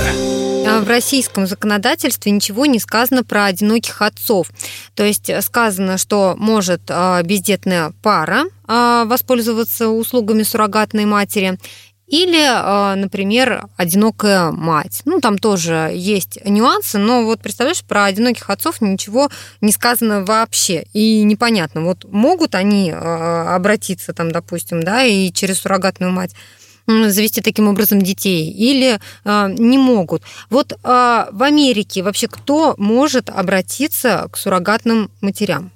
а, 0.66 0.80
в 0.80 0.88
российском 0.88 1.46
законодательстве 1.46 2.32
ничего 2.32 2.66
не 2.66 2.80
сказано 2.80 3.24
про 3.24 3.46
одиноких 3.46 4.02
отцов. 4.02 4.48
То 4.96 5.04
есть 5.04 5.30
сказано, 5.44 5.98
что 5.98 6.36
может 6.38 6.82
а, 6.90 7.22
бездетная 7.22 7.94
пара 8.02 8.46
а, 8.66 9.06
воспользоваться 9.06 9.90
услугами 9.90 10.42
суррогатной 10.42 11.06
матери, 11.06 11.60
или, 12.08 12.96
например, 12.96 13.68
одинокая 13.76 14.52
мать. 14.52 15.02
Ну, 15.04 15.20
там 15.20 15.38
тоже 15.38 15.92
есть 15.94 16.40
нюансы, 16.46 17.00
но 17.00 17.26
вот 17.26 17.42
представляешь, 17.42 17.84
про 17.84 18.06
одиноких 18.06 18.50
отцов 18.50 18.80
ничего 18.80 19.30
не 19.60 19.74
сказано 19.74 20.24
вообще. 20.24 20.86
И 20.94 21.24
непонятно, 21.24 21.84
вот 21.84 22.06
могут 22.10 22.56
они 22.56 22.92
обратиться 22.92 24.14
там, 24.14 24.32
допустим, 24.32 24.82
да, 24.84 25.04
и 25.04 25.34
через 25.34 25.60
суррогатную 25.60 26.14
мать 26.14 26.34
завести 26.88 27.42
таким 27.42 27.68
образом 27.68 28.02
детей 28.02 28.50
или 28.52 29.00
э, 29.26 29.50
не 29.58 29.78
могут. 29.78 30.24
Вот 30.50 30.74
э, 30.74 30.76
в 31.32 31.44
Америке 31.44 32.04
вообще 32.04 32.28
кто 32.28 32.76
может 32.78 33.30
обратиться 33.30 34.28
к 34.32 34.38
суррогатным 34.38 35.12
матерям? 35.22 35.72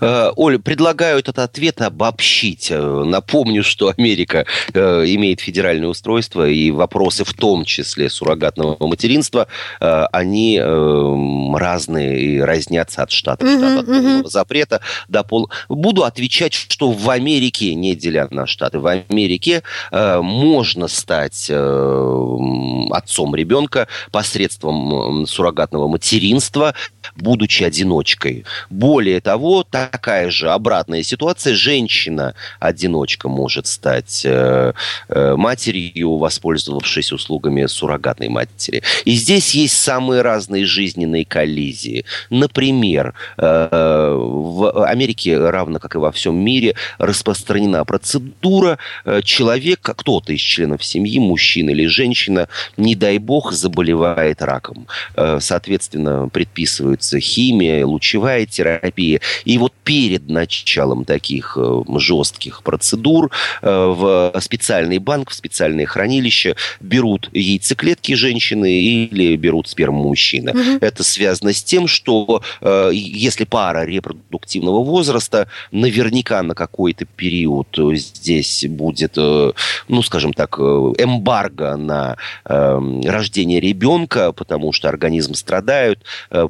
Э, 0.00 0.30
Оля, 0.36 0.58
предлагаю 0.58 1.18
этот 1.18 1.38
ответ 1.38 1.80
обобщить. 1.80 2.68
Э, 2.70 3.04
напомню, 3.04 3.62
что 3.62 3.92
Америка 3.96 4.46
э, 4.72 5.04
имеет 5.06 5.40
федеральное 5.40 5.88
устройство, 5.88 6.48
и 6.48 6.70
вопросы, 6.70 7.24
в 7.24 7.32
том 7.32 7.64
числе 7.64 8.10
суррогатного 8.10 8.86
материнства, 8.86 9.46
они 9.80 10.60
разные 10.60 12.20
и 12.20 12.40
разнятся 12.40 13.02
от 13.02 13.10
штата 13.10 13.44
к 13.44 13.48
штату, 13.48 13.80
от 13.80 13.86
полного 13.86 14.28
запрета 14.28 14.80
до 15.08 15.22
пол. 15.22 15.50
Буду 15.68 16.04
отвечать, 16.04 16.52
что 16.54 16.90
в 16.90 17.10
Америке, 17.10 17.74
не 17.74 17.94
деля 17.94 18.28
на 18.30 18.46
штаты, 18.46 18.78
в 18.78 18.86
Америке 18.86 19.62
можно 19.90 20.88
стать 20.88 21.50
отцом 21.50 23.34
ребенка 23.34 23.88
посредством 24.10 25.26
суррогатного 25.26 25.88
материнства, 25.88 26.74
будучи 27.16 27.64
одиночкой. 27.64 28.44
Более 28.70 29.20
того, 29.20 29.53
такая 29.62 30.30
же 30.30 30.50
обратная 30.50 31.02
ситуация. 31.02 31.54
Женщина-одиночка 31.54 33.28
может 33.28 33.66
стать 33.66 34.22
э, 34.24 34.72
э, 35.08 35.36
матерью, 35.36 36.16
воспользовавшись 36.16 37.12
услугами 37.12 37.66
суррогатной 37.66 38.28
матери. 38.28 38.82
И 39.04 39.12
здесь 39.12 39.54
есть 39.54 39.76
самые 39.76 40.22
разные 40.22 40.64
жизненные 40.64 41.24
коллизии. 41.24 42.04
Например, 42.30 43.14
э, 43.36 44.16
в 44.16 44.84
Америке, 44.84 45.38
равно 45.38 45.78
как 45.78 45.94
и 45.94 45.98
во 45.98 46.10
всем 46.10 46.36
мире, 46.36 46.74
распространена 46.98 47.84
процедура 47.84 48.78
э, 49.04 49.22
человека, 49.22 49.94
кто-то 49.94 50.32
из 50.32 50.40
членов 50.40 50.84
семьи, 50.84 51.18
мужчина 51.18 51.70
или 51.70 51.86
женщина, 51.86 52.48
не 52.76 52.94
дай 52.94 53.18
бог, 53.18 53.52
заболевает 53.52 54.42
раком. 54.42 54.86
Э, 55.16 55.38
соответственно, 55.40 56.28
предписывается 56.28 57.20
химия, 57.20 57.84
лучевая 57.86 58.46
терапия. 58.46 59.20
И 59.44 59.58
вот 59.58 59.72
перед 59.84 60.28
началом 60.28 61.04
таких 61.04 61.56
э, 61.60 61.82
жестких 61.98 62.62
процедур 62.62 63.30
э, 63.62 63.68
в 63.68 64.32
специальный 64.40 64.98
банк, 64.98 65.30
в 65.30 65.34
специальное 65.34 65.86
хранилище 65.86 66.56
берут 66.80 67.28
яйцеклетки 67.32 68.14
женщины 68.14 68.80
или 68.80 69.36
берут 69.36 69.68
сперму 69.68 70.08
мужчины. 70.08 70.52
Угу. 70.52 70.78
Это 70.80 71.04
связано 71.04 71.52
с 71.52 71.62
тем, 71.62 71.86
что 71.86 72.42
э, 72.60 72.90
если 72.92 73.44
пара 73.44 73.84
репродуктивного 73.84 74.82
возраста, 74.82 75.48
наверняка 75.70 76.42
на 76.42 76.54
какой-то 76.54 77.04
период 77.04 77.68
здесь 77.94 78.64
будет, 78.68 79.16
ну, 79.16 80.02
скажем 80.02 80.32
так, 80.32 80.58
эмбарго 80.58 81.76
на 81.76 82.16
рождение 82.44 83.60
ребенка, 83.60 84.32
потому 84.32 84.72
что 84.72 84.88
организм 84.88 85.34
страдает 85.34 86.00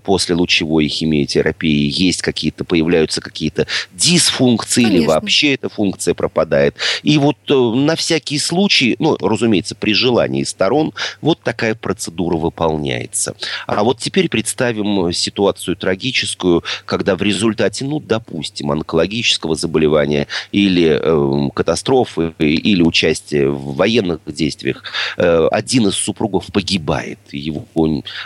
после 0.05 0.35
лучевой 0.35 0.89
химиотерапии, 0.89 1.91
есть 1.91 2.23
какие-то 2.23 2.65
появляются 2.65 2.84
какие-то 3.21 3.67
дисфункции 3.93 4.83
Конечно. 4.83 5.03
или 5.03 5.07
вообще 5.07 5.55
эта 5.55 5.69
функция 5.69 6.15
пропадает. 6.15 6.77
И 7.03 7.19
вот 7.19 7.37
э, 7.49 7.55
на 7.55 7.97
всякий 7.97 8.39
случай, 8.39 8.97
ну, 8.99 9.17
разумеется, 9.21 9.75
при 9.75 9.95
желании 9.95 10.45
сторон, 10.45 10.93
вот 11.21 11.41
такая 11.41 11.75
процедура 11.75 12.37
выполняется. 12.37 13.35
А 13.67 13.85
вот 13.85 13.99
теперь 13.99 14.29
представим 14.29 15.13
ситуацию 15.13 15.77
трагическую, 15.77 16.65
когда 16.85 17.17
в 17.17 17.23
результате, 17.23 17.85
ну, 17.85 18.01
допустим, 18.01 18.71
онкологического 18.71 19.55
заболевания 19.55 20.27
или 20.53 20.99
э, 21.01 21.51
катастрофы, 21.55 22.35
или 22.39 22.83
участия 22.83 23.49
в 23.49 23.75
военных 23.75 24.21
действиях, 24.27 24.83
э, 25.17 25.49
один 25.51 25.89
из 25.89 25.95
супругов 25.95 26.47
погибает, 26.53 27.19
его, 27.31 27.67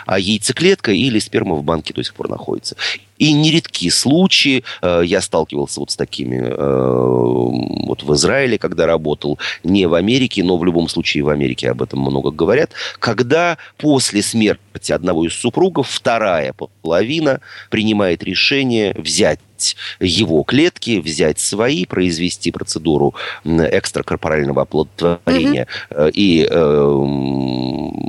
а 0.05 0.19
яйцеклетка 0.19 0.91
или 0.91 1.19
сперма 1.19 1.55
в 1.55 1.63
банке 1.63 1.93
до 1.93 2.03
сих 2.03 2.13
пор 2.13 2.29
находится. 2.29 2.75
И 3.19 3.33
нередки 3.33 3.89
случаи, 3.89 4.63
э, 4.81 5.01
я 5.05 5.21
сталкивался 5.21 5.81
вот 5.81 5.91
с 5.91 5.95
такими 5.95 6.37
э, 6.37 7.85
вот 7.85 8.01
в 8.01 8.13
Израиле, 8.13 8.57
когда 8.57 8.87
работал, 8.87 9.37
не 9.63 9.85
в 9.85 9.93
Америке, 9.93 10.43
но 10.43 10.57
в 10.57 10.63
любом 10.63 10.87
случае 10.87 11.23
в 11.23 11.29
Америке 11.29 11.69
об 11.69 11.81
этом 11.81 11.99
много 11.99 12.31
говорят, 12.31 12.71
когда 12.99 13.57
после 13.77 14.21
смерти 14.21 14.93
одного 14.93 15.27
из 15.27 15.33
супругов 15.33 15.89
вторая 15.89 16.53
половина 16.81 17.41
принимает 17.69 18.23
решение 18.23 18.95
взять 18.97 19.39
взять 19.59 19.75
его 19.99 20.43
клетки, 20.43 20.99
взять 20.99 21.39
свои, 21.39 21.85
произвести 21.85 22.51
процедуру 22.51 23.15
экстракорпорального 23.45 24.63
оплодотворения 24.63 25.67
mm-hmm. 25.89 26.11
и 26.13 26.47
э, 26.49 26.55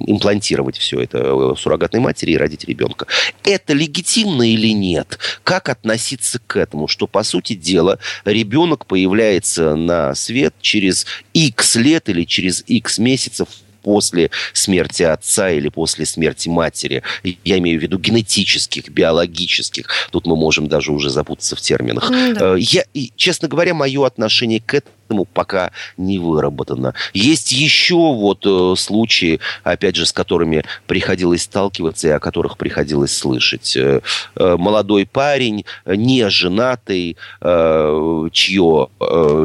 имплантировать 0.07 0.79
все 0.79 1.01
это 1.01 1.55
суррогатной 1.57 2.01
матери 2.01 2.33
и 2.33 2.37
родить 2.37 2.65
ребенка. 2.65 3.07
Это 3.45 3.73
легитимно 3.73 4.51
или 4.51 4.73
нет? 4.73 5.19
Как 5.45 5.69
относиться 5.69 6.41
к 6.47 6.57
этому? 6.57 6.89
Что, 6.89 7.07
по 7.07 7.23
сути 7.23 7.55
дела, 7.55 7.99
ребенок 8.25 8.87
появляется 8.87 9.77
на 9.77 10.15
свет 10.15 10.55
через 10.61 11.07
X 11.35 11.77
лет 11.77 12.09
или 12.09 12.25
через 12.25 12.63
X 12.67 12.99
месяцев 12.99 13.49
после 13.83 14.31
смерти 14.53 15.03
отца 15.03 15.51
или 15.51 15.69
после 15.69 16.07
смерти 16.07 16.49
матери. 16.49 17.03
Я 17.45 17.59
имею 17.59 17.79
в 17.79 17.83
виду 17.83 17.99
генетических, 17.99 18.89
биологических. 18.89 19.87
Тут 20.11 20.27
мы 20.27 20.37
можем 20.37 20.69
даже 20.69 20.93
уже 20.93 21.11
запутаться 21.11 21.57
в 21.57 21.61
терминах. 21.61 22.11
Mm, 22.11 22.35
да. 22.35 22.57
Я, 22.57 22.85
и, 22.95 23.13
честно 23.17 23.49
говоря, 23.49 23.75
мое 23.75 24.07
отношение 24.07 24.61
к 24.61 24.75
этому 24.75 24.95
этому 25.11 25.25
пока 25.25 25.73
не 25.97 26.19
выработано. 26.19 26.95
Есть 27.13 27.53
еще 27.53 27.97
вот 27.97 28.47
э, 28.47 28.75
случаи, 28.77 29.41
опять 29.65 29.97
же, 29.97 30.07
с 30.07 30.13
которыми 30.13 30.65
приходилось 30.87 31.43
сталкиваться 31.43 32.09
и 32.09 32.11
о 32.13 32.21
которых 32.21 32.57
приходилось 32.57 33.17
слышать. 33.17 33.77
Э, 33.77 34.01
э, 34.37 34.57
молодой 34.57 35.07
парень, 35.07 35.65
не 35.85 36.29
женатый, 36.31 37.17
чье 37.41 38.89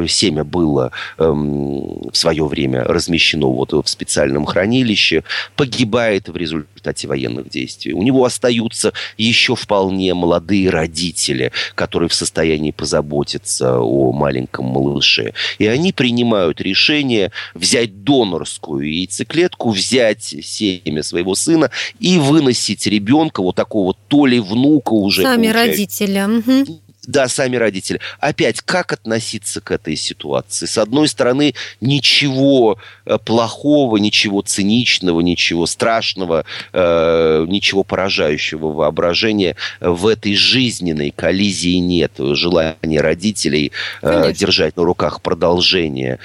семя 0.08 0.44
было 0.44 0.92
э, 1.18 1.24
в 1.24 2.14
свое 2.14 2.46
время 2.46 2.84
размещено 2.84 3.50
вот 3.50 3.72
в 3.72 3.86
специальном 3.86 4.44
хранилище, 4.44 5.24
погибает 5.56 6.28
в 6.28 6.36
результате 6.36 7.08
военных 7.08 7.48
действий. 7.48 7.92
У 7.92 8.02
него 8.02 8.24
остаются 8.24 8.92
еще 9.16 9.56
вполне 9.56 10.14
молодые 10.14 10.70
родители, 10.70 11.52
которые 11.74 12.08
в 12.08 12.14
состоянии 12.14 12.70
позаботиться 12.70 13.80
о 13.80 14.12
маленьком 14.12 14.66
малыше. 14.66 15.34
И 15.58 15.66
они 15.66 15.92
принимают 15.92 16.60
решение 16.60 17.32
взять 17.54 18.04
донорскую 18.04 18.92
яйцеклетку, 18.92 19.70
взять 19.70 20.22
семя 20.22 21.02
своего 21.02 21.34
сына 21.34 21.70
и 21.98 22.18
выносить 22.18 22.86
ребенка, 22.86 23.42
вот 23.42 23.56
такого 23.56 23.94
то 24.08 24.26
ли 24.26 24.40
внука 24.40 24.92
уже. 24.92 25.22
Сами 25.22 25.48
родители. 25.48 26.16
Угу. 26.16 26.80
Да, 27.06 27.28
сами 27.28 27.56
родители. 27.56 28.00
Опять, 28.18 28.60
как 28.60 28.92
относиться 28.92 29.60
к 29.60 29.70
этой 29.70 29.96
ситуации? 29.96 30.66
С 30.66 30.76
одной 30.76 31.06
стороны, 31.08 31.54
ничего 31.80 32.78
э, 33.04 33.18
плохого, 33.24 33.96
ничего 33.96 34.42
циничного, 34.42 35.20
ничего 35.20 35.66
страшного, 35.66 36.44
э, 36.72 37.44
ничего 37.48 37.84
поражающего 37.84 38.72
воображения 38.72 39.56
в 39.80 40.08
этой 40.08 40.34
жизненной 40.34 41.12
коллизии 41.12 41.76
нет. 41.76 42.12
Желания 42.18 43.00
родителей 43.00 43.72
э, 44.02 44.32
держать 44.32 44.76
на 44.76 44.84
руках 44.84 45.20
продолжение 45.20 46.18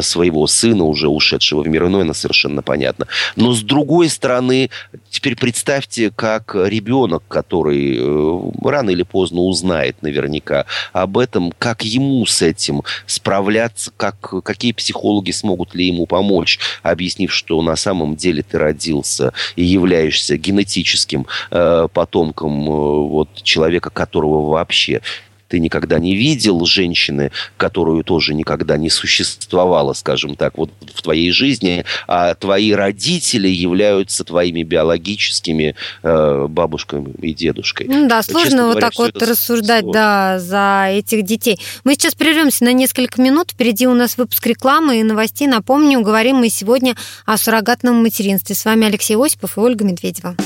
своего 0.00 0.46
сына, 0.46 0.84
уже 0.84 1.08
ушедшего 1.08 1.62
в 1.62 1.68
мир 1.68 1.86
иной, 1.86 2.04
это 2.04 2.14
совершенно 2.14 2.62
понятно. 2.62 3.06
Но 3.36 3.52
с 3.52 3.62
другой 3.62 4.08
стороны, 4.08 4.70
теперь 5.10 5.36
представьте, 5.36 6.10
как 6.10 6.54
ребенок, 6.54 7.22
который 7.28 7.98
э, 7.98 8.50
рано 8.64 8.90
или 8.90 9.02
поздно 9.02 9.40
узнает 9.40 10.02
наверняка 10.02 10.66
об 10.92 11.18
этом, 11.18 11.52
как 11.58 11.84
ему 11.84 12.26
с 12.26 12.42
этим 12.42 12.82
справляться, 13.06 13.90
как, 13.96 14.44
какие 14.44 14.72
психологи 14.72 15.30
смогут 15.30 15.74
ли 15.74 15.86
ему 15.86 16.06
помочь, 16.06 16.58
объяснив, 16.82 17.32
что 17.32 17.60
на 17.62 17.76
самом 17.76 18.16
деле 18.16 18.42
ты 18.42 18.58
родился 18.58 19.32
и 19.56 19.64
являешься 19.64 20.36
генетическим 20.36 21.26
э, 21.50 21.88
потомком 21.92 22.68
э, 22.68 22.72
вот, 23.08 23.42
человека, 23.42 23.90
которого 23.90 24.50
вообще 24.50 25.02
ты 25.48 25.60
никогда 25.60 25.98
не 25.98 26.14
видел, 26.14 26.64
женщины, 26.64 27.30
которую 27.56 28.04
тоже 28.04 28.34
никогда 28.34 28.76
не 28.76 28.90
существовало, 28.90 29.92
скажем 29.92 30.36
так, 30.36 30.58
вот 30.58 30.70
в 30.94 31.02
твоей 31.02 31.30
жизни, 31.30 31.84
а 32.06 32.34
твои 32.34 32.72
родители 32.72 33.48
являются 33.48 34.24
твоими 34.24 34.62
биологическими 34.62 35.74
э, 36.02 36.46
бабушками 36.48 37.12
и 37.22 37.32
дедушкой. 37.32 37.86
Ну 37.88 38.08
да, 38.08 38.22
сложно 38.22 38.42
Честно 38.42 38.62
вот 38.64 38.70
говоря, 38.72 38.90
так 38.90 38.98
вот 38.98 39.22
рассуждать, 39.22 39.82
сложно. 39.82 39.92
да, 39.92 40.38
за 40.38 40.86
этих 40.90 41.24
детей. 41.24 41.60
Мы 41.84 41.94
сейчас 41.94 42.14
прервемся 42.14 42.64
на 42.64 42.72
несколько 42.72 43.20
минут. 43.20 43.52
Впереди 43.52 43.86
у 43.86 43.94
нас 43.94 44.16
выпуск 44.16 44.46
рекламы 44.46 45.00
и 45.00 45.02
новостей. 45.02 45.46
Напомню, 45.46 46.00
говорим 46.00 46.36
мы 46.36 46.48
сегодня 46.48 46.96
о 47.24 47.36
суррогатном 47.36 48.02
материнстве. 48.02 48.54
С 48.54 48.64
вами 48.64 48.86
Алексей 48.86 49.16
Осипов 49.16 49.56
и 49.56 49.60
Ольга 49.60 49.84
Медведева. 49.84 50.36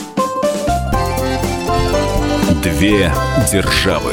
Две 2.62 3.12
державы. 3.50 4.12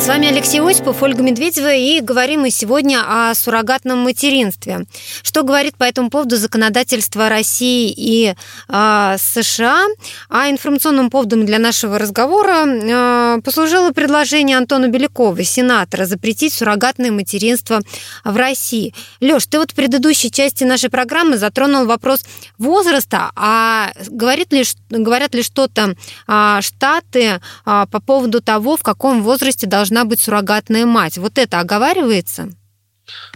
С 0.00 0.08
вами 0.08 0.28
Алексей 0.28 0.62
Осипов, 0.62 1.02
Ольга 1.02 1.22
Медведева, 1.22 1.74
и 1.74 2.00
говорим 2.00 2.40
мы 2.40 2.50
сегодня 2.50 3.02
о 3.06 3.34
суррогатном 3.34 3.98
материнстве. 3.98 4.86
Что 5.22 5.42
говорит 5.42 5.76
по 5.76 5.84
этому 5.84 6.08
поводу 6.08 6.36
законодательство 6.36 7.28
России 7.28 7.92
и 7.94 8.34
э, 8.68 9.16
США? 9.18 9.86
А 10.30 10.48
информационным 10.48 11.10
поводом 11.10 11.44
для 11.44 11.58
нашего 11.58 11.98
разговора 11.98 12.64
э, 12.66 13.40
послужило 13.44 13.90
предложение 13.90 14.56
Антона 14.56 14.88
Белякова, 14.88 15.44
сенатора, 15.44 16.06
запретить 16.06 16.54
суррогатное 16.54 17.10
материнство 17.10 17.82
в 18.24 18.34
России. 18.34 18.94
Лёш, 19.20 19.44
ты 19.44 19.58
вот 19.58 19.72
в 19.72 19.74
предыдущей 19.74 20.30
части 20.30 20.64
нашей 20.64 20.88
программы 20.88 21.36
затронул 21.36 21.84
вопрос 21.84 22.24
возраста, 22.56 23.32
а 23.36 23.90
говорит 24.08 24.50
ли, 24.54 24.64
говорят 24.88 25.34
ли 25.34 25.42
что-то 25.42 25.94
э, 26.26 26.58
Штаты 26.62 27.42
э, 27.66 27.86
по 27.90 28.00
поводу 28.00 28.40
того, 28.40 28.78
в 28.78 28.82
каком 28.82 29.22
возрасте 29.22 29.66
должны 29.66 29.89
должна 29.90 30.04
быть 30.04 30.20
суррогатная 30.20 30.86
мать. 30.86 31.18
Вот 31.18 31.36
это 31.36 31.58
оговаривается? 31.58 32.50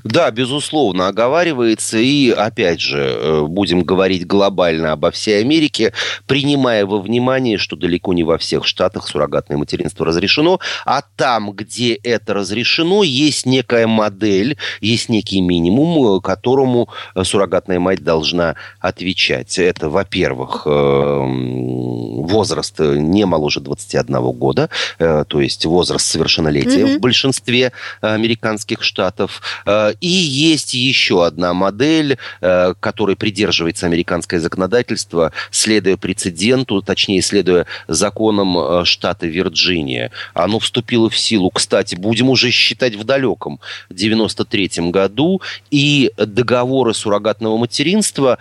Да, 0.05 0.31
безусловно, 0.31 1.09
оговаривается. 1.09 1.97
И, 1.97 2.31
опять 2.31 2.81
же, 2.81 2.99
э, 2.99 3.43
будем 3.47 3.83
говорить 3.83 4.27
глобально 4.27 4.93
обо 4.93 5.11
всей 5.11 5.41
Америке, 5.41 5.95
принимая 6.27 6.85
во 6.85 7.01
внимание, 7.01 7.57
что 7.57 7.75
далеко 7.75 8.13
не 8.13 8.23
во 8.23 8.37
всех 8.37 8.67
штатах 8.67 9.09
суррогатное 9.09 9.57
материнство 9.57 10.05
разрешено, 10.05 10.61
а 10.85 11.03
там, 11.17 11.53
где 11.53 11.95
это 11.95 12.35
разрешено, 12.35 13.03
есть 13.03 13.47
некая 13.47 13.87
модель, 13.87 14.59
есть 14.83 15.09
некий 15.09 15.41
минимум, 15.41 16.19
э, 16.19 16.21
которому 16.21 16.91
э, 17.15 17.25
суррогатная 17.25 17.81
мать 17.81 18.05
должна 18.05 18.57
отвечать. 18.81 19.59
Это, 19.59 19.89
во-первых, 19.89 20.67
возраст 22.25 22.79
не 22.79 23.25
моложе 23.25 23.61
21 23.61 24.33
года, 24.33 24.69
то 24.99 25.41
есть 25.41 25.65
возраст 25.65 26.07
совершеннолетия 26.07 26.85
mm-hmm. 26.87 26.99
в 26.99 27.01
большинстве 27.01 27.73
американских 28.01 28.83
штатов. 28.83 29.41
Э, 29.67 29.95
и 30.01 30.09
есть 30.09 30.75
еще 30.75 31.25
одна 31.27 31.55
модель, 31.55 32.19
э, 32.41 32.75
которой 32.81 33.17
придерживается 33.17 33.87
американское 33.87 34.41
законодательство, 34.41 35.33
следуя 35.51 35.97
прецеденту, 35.97 36.83
точнее, 36.83 37.23
следуя 37.23 37.67
законам 37.89 38.59
э, 38.59 38.85
штата 38.85 39.27
Вирджиния. 39.27 40.11
Оно 40.35 40.59
вступило 40.59 41.09
в 41.11 41.19
силу, 41.19 41.51
кстати, 41.51 41.95
будем 41.95 42.29
уже 42.29 42.51
считать 42.51 42.95
в 42.95 43.05
далеком 43.05 43.61
93 43.91 44.91
году, 44.91 45.41
и 45.71 46.13
договоры 46.17 46.95
суррогатного 46.95 47.57
материнства 47.57 48.39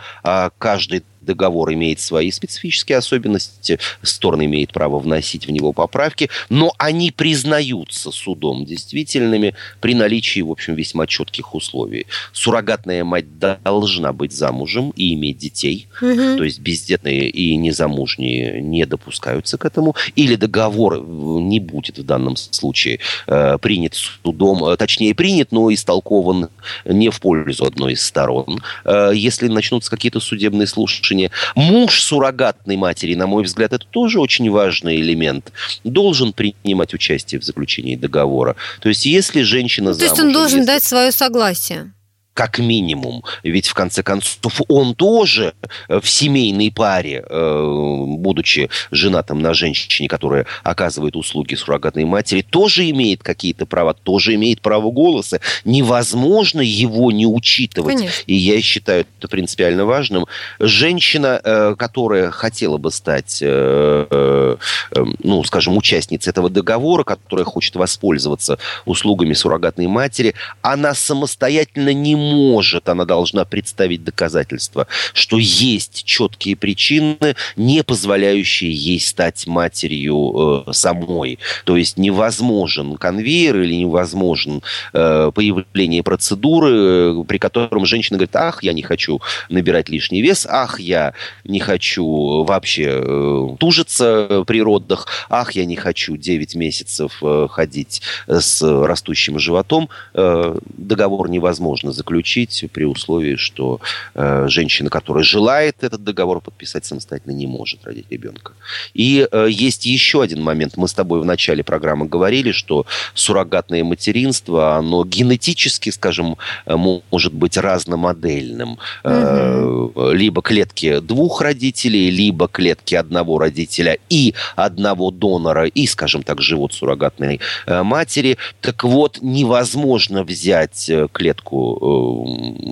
каждый 0.57 1.03
договор 1.25 1.73
имеет 1.73 1.99
свои 1.99 2.31
специфические 2.31 2.97
особенности, 2.97 3.79
сторона 4.01 4.45
имеет 4.45 4.73
право 4.73 4.99
вносить 4.99 5.47
в 5.47 5.51
него 5.51 5.73
поправки, 5.73 6.29
но 6.49 6.73
они 6.77 7.11
признаются 7.11 8.11
судом 8.11 8.65
действительными 8.65 9.55
при 9.81 9.95
наличии, 9.95 10.41
в 10.41 10.51
общем, 10.51 10.75
весьма 10.75 11.07
четких 11.07 11.55
условий. 11.55 12.07
Суррогатная 12.31 13.03
мать 13.03 13.39
должна 13.39 14.13
быть 14.13 14.33
замужем 14.33 14.91
и 14.95 15.13
иметь 15.13 15.37
детей, 15.37 15.87
угу. 16.01 16.37
то 16.37 16.43
есть 16.43 16.59
бездетные 16.59 17.29
и 17.29 17.55
незамужние 17.55 18.61
не 18.61 18.85
допускаются 18.85 19.57
к 19.57 19.65
этому, 19.65 19.95
или 20.15 20.35
договор 20.35 21.03
не 21.05 21.59
будет 21.59 21.97
в 21.99 22.03
данном 22.03 22.35
случае 22.35 22.99
э, 23.27 23.57
принят 23.59 23.95
судом, 23.95 24.65
э, 24.65 24.77
точнее 24.77 25.15
принят, 25.15 25.51
но 25.51 25.73
истолкован 25.73 26.49
не 26.85 27.09
в 27.09 27.19
пользу 27.19 27.65
одной 27.65 27.93
из 27.93 28.05
сторон. 28.05 28.61
Э, 28.85 29.11
если 29.13 29.47
начнутся 29.47 29.89
какие-то 29.89 30.19
судебные 30.19 30.67
слушания, 30.67 30.93
слушания. 31.13 31.31
Муж 31.55 32.01
суррогатной 32.01 32.77
матери, 32.77 33.15
на 33.15 33.27
мой 33.27 33.43
взгляд, 33.43 33.73
это 33.73 33.85
тоже 33.85 34.19
очень 34.19 34.49
важный 34.49 34.99
элемент. 35.01 35.51
Должен 35.83 36.33
принимать 36.33 36.93
участие 36.93 37.39
в 37.39 37.43
заключении 37.43 37.95
договора. 37.95 38.55
То 38.81 38.89
есть, 38.89 39.05
если 39.05 39.41
женщина 39.43 39.91
ну, 39.91 39.97
То 39.97 40.05
есть, 40.05 40.19
он 40.19 40.33
должен 40.33 40.59
если... 40.59 40.67
дать 40.67 40.83
свое 40.83 41.11
согласие 41.11 41.93
как 42.33 42.59
минимум. 42.59 43.23
Ведь, 43.43 43.67
в 43.67 43.73
конце 43.73 44.03
концов, 44.03 44.61
он 44.67 44.95
тоже 44.95 45.53
э, 45.87 45.99
в 45.99 46.09
семейной 46.09 46.71
паре, 46.71 47.23
э, 47.27 48.03
будучи 48.17 48.69
женатым 48.91 49.41
на 49.41 49.53
женщине, 49.53 50.07
которая 50.07 50.45
оказывает 50.63 51.15
услуги 51.15 51.55
суррогатной 51.55 52.05
матери, 52.05 52.41
тоже 52.41 52.89
имеет 52.89 53.23
какие-то 53.23 53.65
права, 53.65 53.93
тоже 53.93 54.33
имеет 54.35 54.61
право 54.61 54.91
голоса. 54.91 55.39
Невозможно 55.63 56.61
его 56.61 57.11
не 57.11 57.27
учитывать. 57.27 57.97
Конечно. 57.97 58.23
И 58.25 58.33
я 58.33 58.61
считаю 58.61 59.05
это 59.19 59.27
принципиально 59.27 59.85
важным. 59.85 60.25
Женщина, 60.59 61.39
э, 61.43 61.75
которая 61.77 62.31
хотела 62.31 62.77
бы 62.77 62.91
стать, 62.91 63.41
ну, 63.41 65.43
скажем, 65.45 65.77
участницей 65.77 66.31
этого 66.31 66.49
договора, 66.49 67.03
которая 67.03 67.45
хочет 67.45 67.75
воспользоваться 67.75 68.57
услугами 68.85 69.33
суррогатной 69.33 69.87
матери, 69.87 70.33
она 70.61 70.93
самостоятельно 70.93 71.93
не 71.93 72.15
может, 72.23 72.89
она 72.89 73.05
должна 73.05 73.45
представить 73.45 74.03
доказательства, 74.03 74.87
что 75.13 75.37
есть 75.37 76.03
четкие 76.05 76.55
причины, 76.55 77.35
не 77.55 77.83
позволяющие 77.83 78.71
ей 78.71 78.99
стать 78.99 79.47
матерью 79.47 80.63
э, 80.67 80.73
самой. 80.73 81.39
То 81.65 81.77
есть 81.77 81.97
невозможен 81.97 82.97
конвейер 82.97 83.61
или 83.61 83.75
невозможен 83.75 84.61
э, 84.93 85.31
появление 85.33 86.03
процедуры, 86.03 86.71
э, 86.71 87.23
при 87.27 87.37
котором 87.37 87.85
женщина 87.85 88.17
говорит, 88.17 88.35
ах, 88.35 88.63
я 88.63 88.73
не 88.73 88.81
хочу 88.81 89.21
набирать 89.49 89.89
лишний 89.89 90.21
вес, 90.21 90.47
ах, 90.49 90.79
я 90.79 91.13
не 91.43 91.59
хочу 91.59 92.43
вообще 92.43 93.01
э, 93.03 93.47
тужиться 93.59 94.43
при 94.47 94.61
родах, 94.61 95.07
ах, 95.29 95.51
я 95.53 95.65
не 95.65 95.75
хочу 95.75 96.17
9 96.17 96.55
месяцев 96.55 97.19
э, 97.21 97.47
ходить 97.49 98.01
с 98.27 98.61
растущим 98.61 99.39
животом. 99.39 99.89
Э, 100.13 100.57
договор 100.77 101.29
невозможно 101.29 101.91
заключить 101.91 102.12
заключить 102.13 102.65
при 102.71 102.85
условии, 102.85 103.35
что 103.35 103.79
э, 104.13 104.45
женщина, 104.47 104.89
которая 104.89 105.23
желает 105.23 105.83
этот 105.83 106.03
договор 106.03 106.41
подписать 106.41 106.85
самостоятельно, 106.85 107.33
не 107.33 107.47
может 107.47 107.85
родить 107.85 108.05
ребенка. 108.11 108.53
И 108.93 109.27
э, 109.31 109.47
есть 109.49 109.85
еще 109.85 110.21
один 110.21 110.41
момент. 110.43 110.77
Мы 110.77 110.87
с 110.87 110.93
тобой 110.93 111.19
в 111.19 111.25
начале 111.25 111.63
программы 111.63 112.05
говорили, 112.05 112.51
что 112.51 112.85
суррогатное 113.15 113.83
материнство, 113.83 114.75
оно 114.77 115.03
генетически, 115.05 115.89
скажем, 115.89 116.37
э, 116.65 116.75
может 116.75 117.33
быть 117.33 117.57
разномодельным. 117.57 118.77
Угу. 119.03 120.11
либо 120.11 120.41
клетки 120.41 120.99
двух 120.99 121.41
родителей, 121.41 122.11
либо 122.11 122.47
клетки 122.47 122.95
одного 122.95 123.39
родителя 123.39 123.97
и 124.09 124.33
одного 124.55 125.11
донора, 125.11 125.65
и, 125.65 125.87
скажем 125.87 126.23
так, 126.23 126.41
живот 126.41 126.73
суррогатной 126.73 127.39
э, 127.65 127.83
матери. 127.83 128.37
Так 128.61 128.83
вот, 128.83 129.19
невозможно 129.21 130.23
взять 130.23 130.91
клетку 131.11 132.02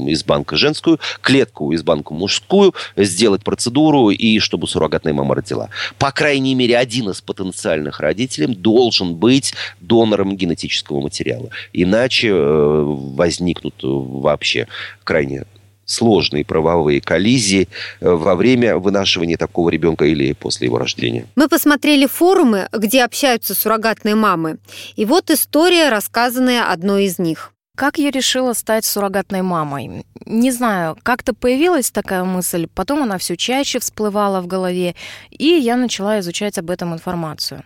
из 0.08 0.24
банка 0.24 0.56
женскую, 0.56 1.00
клетку 1.22 1.72
из 1.72 1.84
банка 1.84 2.14
мужскую, 2.14 2.74
сделать 2.96 3.44
процедуру 3.44 4.10
и 4.10 4.40
чтобы 4.40 4.68
суррогатная 4.68 5.14
мама 5.14 5.36
родила. 5.36 5.70
По 5.98 6.12
крайней 6.12 6.56
мере, 6.56 6.78
один 6.78 7.10
из 7.10 7.22
потенциальных 7.22 8.00
родителей 8.00 8.56
должен 8.56 9.16
быть 9.16 9.54
донором 9.80 10.36
генетического 10.36 11.02
материала. 11.02 11.50
Иначе 11.74 12.30
э, 12.30 12.84
возникнут 12.86 13.76
вообще 13.82 14.68
крайне 15.04 15.46
сложные 15.92 16.46
правовые 16.46 17.02
коллизии 17.02 17.68
э, 18.00 18.10
во 18.10 18.36
время 18.36 18.78
вынашивания 18.78 19.38
такого 19.38 19.70
ребенка 19.70 20.06
или 20.06 20.34
после 20.34 20.68
его 20.68 20.78
рождения. 20.78 21.26
Мы 21.36 21.48
посмотрели 21.48 22.06
форумы, 22.06 22.68
где 22.72 23.04
общаются 23.04 23.54
суррогатные 23.54 24.16
мамы. 24.16 24.58
И 24.96 25.06
вот 25.06 25.30
история, 25.30 25.90
рассказанная 25.90 26.72
одной 26.72 27.06
из 27.06 27.20
них. 27.20 27.51
Как 27.78 27.98
я 27.98 28.12
решила 28.12 28.54
стать 28.54 28.84
суррогатной 28.84 29.42
мамой? 29.42 30.06
Не 30.26 30.52
знаю, 30.52 30.98
как-то 31.04 31.34
появилась 31.34 31.90
такая 31.90 32.24
мысль, 32.26 32.68
потом 32.68 33.04
она 33.04 33.18
все 33.18 33.38
чаще 33.38 33.80
всплывала 33.80 34.42
в 34.42 34.48
голове, 34.48 34.94
и 35.30 35.46
я 35.46 35.78
начала 35.78 36.20
изучать 36.20 36.58
об 36.58 36.70
этом 36.70 36.94
информацию. 36.94 37.64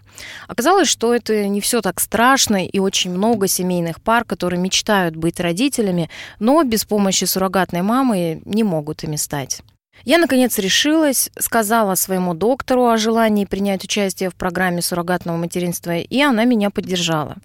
Оказалось, 0.48 0.88
что 0.88 1.14
это 1.14 1.48
не 1.48 1.60
все 1.60 1.82
так 1.82 2.00
страшно, 2.00 2.66
и 2.66 2.80
очень 2.80 3.12
много 3.12 3.48
семейных 3.48 4.00
пар, 4.00 4.24
которые 4.26 4.60
мечтают 4.60 5.16
быть 5.16 5.40
родителями, 5.40 6.10
но 6.40 6.64
без 6.64 6.86
помощи 6.86 7.26
суррогатной 7.26 7.82
мамы 7.82 8.42
не 8.46 8.64
могут 8.64 9.04
ими 9.04 9.16
стать. 9.16 9.64
Я, 10.04 10.20
наконец, 10.20 10.60
решилась, 10.60 11.32
сказала 11.40 11.96
своему 11.96 12.36
доктору 12.36 12.88
о 12.88 12.98
желании 12.98 13.46
принять 13.46 13.84
участие 13.84 14.30
в 14.30 14.36
программе 14.36 14.82
суррогатного 14.82 15.38
материнства, 15.38 15.98
и 15.98 16.22
она 16.22 16.46
меня 16.46 16.70
поддержала. 16.70 17.38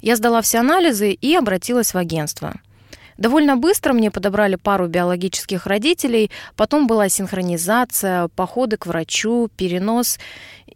Я 0.00 0.16
сдала 0.16 0.42
все 0.42 0.58
анализы 0.58 1.12
и 1.12 1.34
обратилась 1.34 1.94
в 1.94 1.98
агентство. 1.98 2.54
Довольно 3.16 3.56
быстро 3.56 3.92
мне 3.92 4.12
подобрали 4.12 4.54
пару 4.54 4.86
биологических 4.86 5.66
родителей, 5.66 6.30
потом 6.54 6.86
была 6.86 7.08
синхронизация, 7.08 8.28
походы 8.28 8.76
к 8.76 8.86
врачу, 8.86 9.50
перенос 9.56 10.20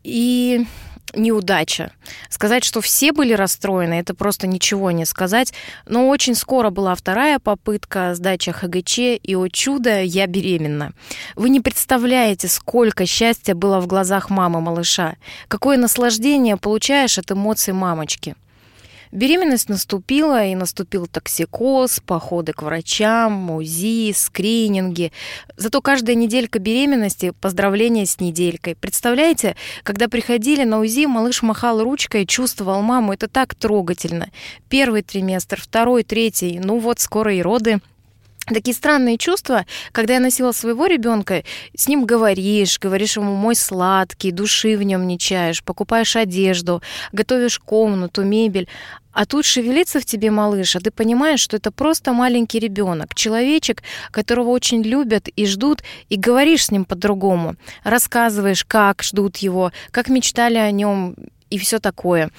и 0.03 0.67
неудача. 1.15 1.93
Сказать, 2.31 2.65
что 2.65 2.81
все 2.81 3.13
были 3.13 3.33
расстроены, 3.33 3.95
это 3.95 4.15
просто 4.15 4.47
ничего 4.47 4.91
не 4.91 5.05
сказать. 5.05 5.53
Но 5.87 6.09
очень 6.09 6.35
скоро 6.35 6.71
была 6.71 6.95
вторая 6.95 7.39
попытка 7.39 8.15
сдача 8.15 8.53
ХГЧ, 8.53 8.99
и, 9.23 9.35
о 9.37 9.49
чудо, 9.49 10.03
я 10.03 10.27
беременна. 10.27 10.93
Вы 11.37 11.51
не 11.51 11.61
представляете, 11.61 12.49
сколько 12.49 13.07
счастья 13.07 13.55
было 13.55 13.81
в 13.81 13.87
глазах 13.87 14.31
мамы 14.31 14.61
малыша. 14.61 15.17
Какое 15.49 15.77
наслаждение 15.77 16.57
получаешь 16.57 17.19
от 17.19 17.31
эмоций 17.31 17.75
мамочки. 17.75 18.35
Беременность 19.13 19.69
наступила, 19.69 20.43
и 20.47 20.55
наступил 20.55 21.07
токсикоз, 21.07 22.01
походы 22.01 22.55
к 22.55 22.63
врачам, 22.63 23.51
УЗИ, 23.51 24.13
скрининги. 24.17 25.13
Зато 25.59 25.83
каждая 25.83 26.17
неделька 26.17 26.59
беременности– 26.59 27.35
поздравление 27.43 28.07
с 28.07 28.21
неделькой. 28.21 28.75
Представляете, 28.75 29.55
когда 29.83 30.09
приходили 30.09 30.65
на 30.65 30.81
УЗИ, 30.81 31.05
малыш 31.05 31.43
махал 31.43 31.83
ручкой, 31.83 32.25
чувствовал 32.25 32.81
маму. 32.81 33.13
Это 33.13 33.29
так 33.29 33.55
трогательно. 33.55 34.31
Первый 34.71 35.03
триместр, 35.03 35.61
второй, 35.61 36.05
третий, 36.05 36.59
ну 36.59 36.79
вот 36.79 36.99
скоро 36.99 37.35
и 37.35 37.43
роды– 37.43 37.81
такие 38.47 38.75
странные 38.75 39.19
чувства, 39.19 39.67
когда 39.93 40.15
я 40.15 40.21
носила 40.21 40.53
своего 40.53 40.87
ребенка, 40.87 41.45
с 41.77 41.87
ним 41.89 42.05
говоришь, 42.05 42.79
говоришь 42.79 43.17
ему 43.17 43.35
мой 43.35 43.55
сладкий, 43.55 44.33
души 44.33 44.77
в 44.77 44.83
нем 44.83 45.07
не 45.07 45.19
чаешь, 45.19 45.63
покупаешь 45.63 46.17
одежду, 46.17 46.83
готовишь 47.13 47.59
комнату, 47.59 48.25
мебель. 48.25 48.69
А 49.13 49.27
тут 49.27 49.45
шевелится 49.45 50.01
в 50.01 50.05
тебе 50.05 50.31
малыш, 50.31 50.77
а 50.77 50.81
ты 50.81 50.91
понимаешь, 50.91 51.41
что 51.41 51.57
это 51.57 51.71
просто 51.71 52.13
маленький 52.13 52.59
ребенок, 52.59 53.15
человечек, 53.15 53.83
которого 54.11 54.51
очень 54.51 54.83
любят 54.83 55.29
и 55.29 55.47
ждут, 55.47 55.83
и 56.09 56.17
говоришь 56.17 56.67
с 56.67 56.71
ним 56.71 56.85
по-другому, 56.85 57.57
рассказываешь, 57.85 58.65
как 58.65 59.03
ждут 59.03 59.37
его, 59.39 59.73
как 59.91 60.09
мечтали 60.09 60.57
о 60.57 60.71
нем 60.71 61.15
и 61.51 61.59
все 61.59 61.79
такое. 61.79 62.31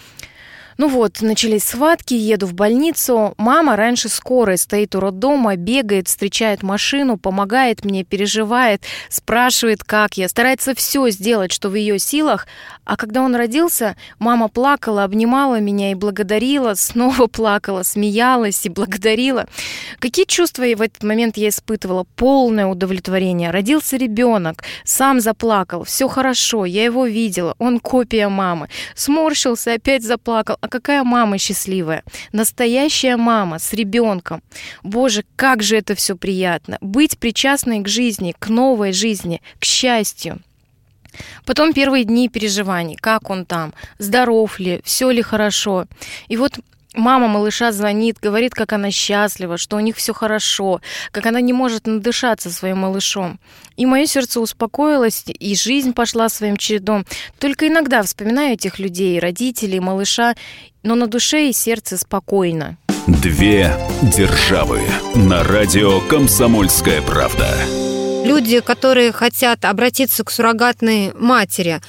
Ну 0.78 0.88
вот, 0.88 1.22
начались 1.22 1.66
схватки, 1.66 2.14
еду 2.14 2.48
в 2.48 2.54
больницу. 2.54 3.34
Мама 3.38 3.76
раньше 3.76 4.10
скорой 4.10 4.58
стоит 4.58 4.96
у 4.96 5.00
роддома, 5.00 5.56
бегает, 5.56 6.08
встречает 6.08 6.64
машину, 6.64 7.18
помогает 7.18 7.86
мне, 7.86 8.04
переживает, 8.04 8.82
спрашивает, 9.10 9.84
как 9.84 10.18
я, 10.18 10.28
старается 10.28 10.74
все 10.74 11.10
сделать, 11.10 11.52
что 11.52 11.70
в 11.70 11.76
ее 11.76 12.00
силах. 12.00 12.48
А 12.86 12.98
когда 12.98 13.22
он 13.22 13.36
родился, 13.36 13.96
мама 14.20 14.48
плакала, 14.50 15.04
обнимала 15.04 15.60
меня 15.60 15.92
и 15.92 15.96
благодарила, 15.96 16.74
снова 16.76 17.28
плакала, 17.28 17.84
смеялась 17.84 18.66
и 18.66 18.70
благодарила. 18.70 19.46
Какие 20.00 20.26
чувства 20.26 20.64
в 20.64 20.82
этот 20.82 21.04
момент 21.04 21.38
я 21.38 21.50
испытывала? 21.50 22.06
Полное 22.16 22.66
удовлетворение. 22.66 23.52
Родился 23.52 23.98
ребенок, 23.98 24.64
сам 24.84 25.20
заплакал, 25.20 25.84
все 25.84 26.08
хорошо, 26.08 26.66
я 26.66 26.84
его 26.84 27.06
видела, 27.06 27.56
он 27.60 27.80
копия 27.80 28.28
мамы. 28.30 28.70
Сморщился, 28.96 29.74
опять 29.74 30.04
заплакал 30.04 30.58
а 30.64 30.70
какая 30.70 31.04
мама 31.04 31.38
счастливая? 31.40 32.06
Настоящая 32.32 33.18
мама 33.18 33.60
с 33.60 33.74
ребенком. 33.74 34.42
Боже, 34.82 35.26
как 35.36 35.62
же 35.62 35.76
это 35.76 35.94
все 35.94 36.16
приятно. 36.16 36.78
Быть 36.80 37.18
причастной 37.20 37.82
к 37.82 37.90
жизни, 37.90 38.34
к 38.40 38.48
новой 38.48 38.94
жизни, 38.94 39.42
к 39.60 39.66
счастью. 39.66 40.40
Потом 41.46 41.74
первые 41.74 42.06
дни 42.06 42.30
переживаний, 42.30 42.96
как 42.96 43.30
он 43.30 43.44
там, 43.46 43.74
здоров 44.00 44.58
ли, 44.58 44.80
все 44.86 45.12
ли 45.12 45.22
хорошо. 45.22 45.86
И 46.30 46.38
вот 46.38 46.54
Мама 46.94 47.28
малыша 47.28 47.72
звонит, 47.72 48.18
говорит, 48.22 48.54
как 48.54 48.72
она 48.74 48.92
счастлива, 48.92 49.58
что 49.58 49.78
у 49.78 49.80
них 49.80 49.98
все 49.98 50.14
хорошо, 50.14 50.80
как 51.12 51.26
она 51.26 51.42
не 51.42 51.52
может 51.52 51.88
надышаться 51.88 52.52
своим 52.52 52.80
малышом. 52.80 53.40
И 53.78 53.86
мое 53.86 54.06
сердце 54.06 54.40
успокоилось, 54.40 55.24
и 55.28 55.56
жизнь 55.56 55.94
пошла 55.94 56.30
своим 56.30 56.56
чередом. 56.56 57.06
Только 57.40 57.68
иногда 57.68 58.04
вспоминаю 58.04 58.54
этих 58.54 58.78
людей, 58.78 59.20
родителей, 59.20 59.80
малыша, 59.80 60.36
но 60.84 60.94
на 60.94 61.08
душе 61.08 61.50
и 61.50 61.54
сердце 61.54 61.98
спокойно. 61.98 62.78
Две 63.08 63.76
державы 64.16 64.82
на 65.16 65.44
радио 65.44 66.00
«Комсомольская 66.02 67.02
правда» 67.02 67.50
люди, 68.24 68.62
которые 68.62 69.12
хотят 69.12 69.66
обратиться 69.66 70.24
к 70.24 70.32
суррогатной 70.32 71.14
матери, 71.14 71.82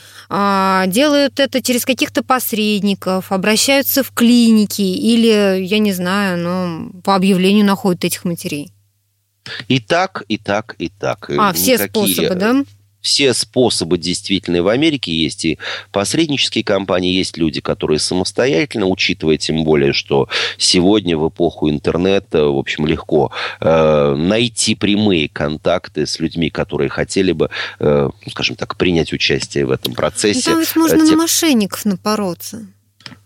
делают 0.88 1.38
это 1.38 1.62
через 1.62 1.84
каких-то 1.84 2.22
посредников, 2.22 3.30
обращаются 3.30 4.02
в 4.02 4.10
клиники 4.10 4.82
или, 4.82 5.62
я 5.62 5.78
не 5.78 5.92
знаю, 5.92 6.38
ну, 6.38 7.00
по 7.02 7.14
объявлению 7.14 7.64
находят 7.64 8.04
этих 8.04 8.24
матерей. 8.24 8.72
И 9.68 9.78
так, 9.78 10.24
и 10.28 10.38
так, 10.38 10.74
и 10.78 10.88
так. 10.88 11.30
А, 11.36 11.52
все 11.52 11.74
Никакие... 11.74 12.14
способы, 12.14 12.34
да? 12.34 12.64
Все 13.04 13.34
способы 13.34 13.98
действительно 13.98 14.62
в 14.62 14.68
Америке 14.68 15.12
есть, 15.12 15.44
и 15.44 15.58
посреднические 15.92 16.64
компании, 16.64 17.12
есть 17.12 17.36
люди, 17.36 17.60
которые 17.60 17.98
самостоятельно, 17.98 18.86
учитывая 18.86 19.36
тем 19.36 19.62
более, 19.62 19.92
что 19.92 20.28
сегодня 20.56 21.18
в 21.18 21.28
эпоху 21.28 21.68
интернета, 21.68 22.46
в 22.46 22.58
общем, 22.58 22.86
легко 22.86 23.30
э, 23.60 24.14
найти 24.16 24.74
прямые 24.74 25.28
контакты 25.28 26.06
с 26.06 26.18
людьми, 26.18 26.48
которые 26.48 26.88
хотели 26.88 27.32
бы, 27.32 27.50
э, 27.78 28.08
скажем 28.30 28.56
так, 28.56 28.78
принять 28.78 29.12
участие 29.12 29.66
в 29.66 29.70
этом 29.70 29.92
процессе. 29.92 30.50
Ну, 30.50 30.52
там 30.54 30.60
ведь 30.60 30.74
можно 30.74 31.02
э, 31.02 31.06
Те... 31.06 31.12
на 31.12 31.16
мошенников 31.18 31.84
напороться. 31.84 32.66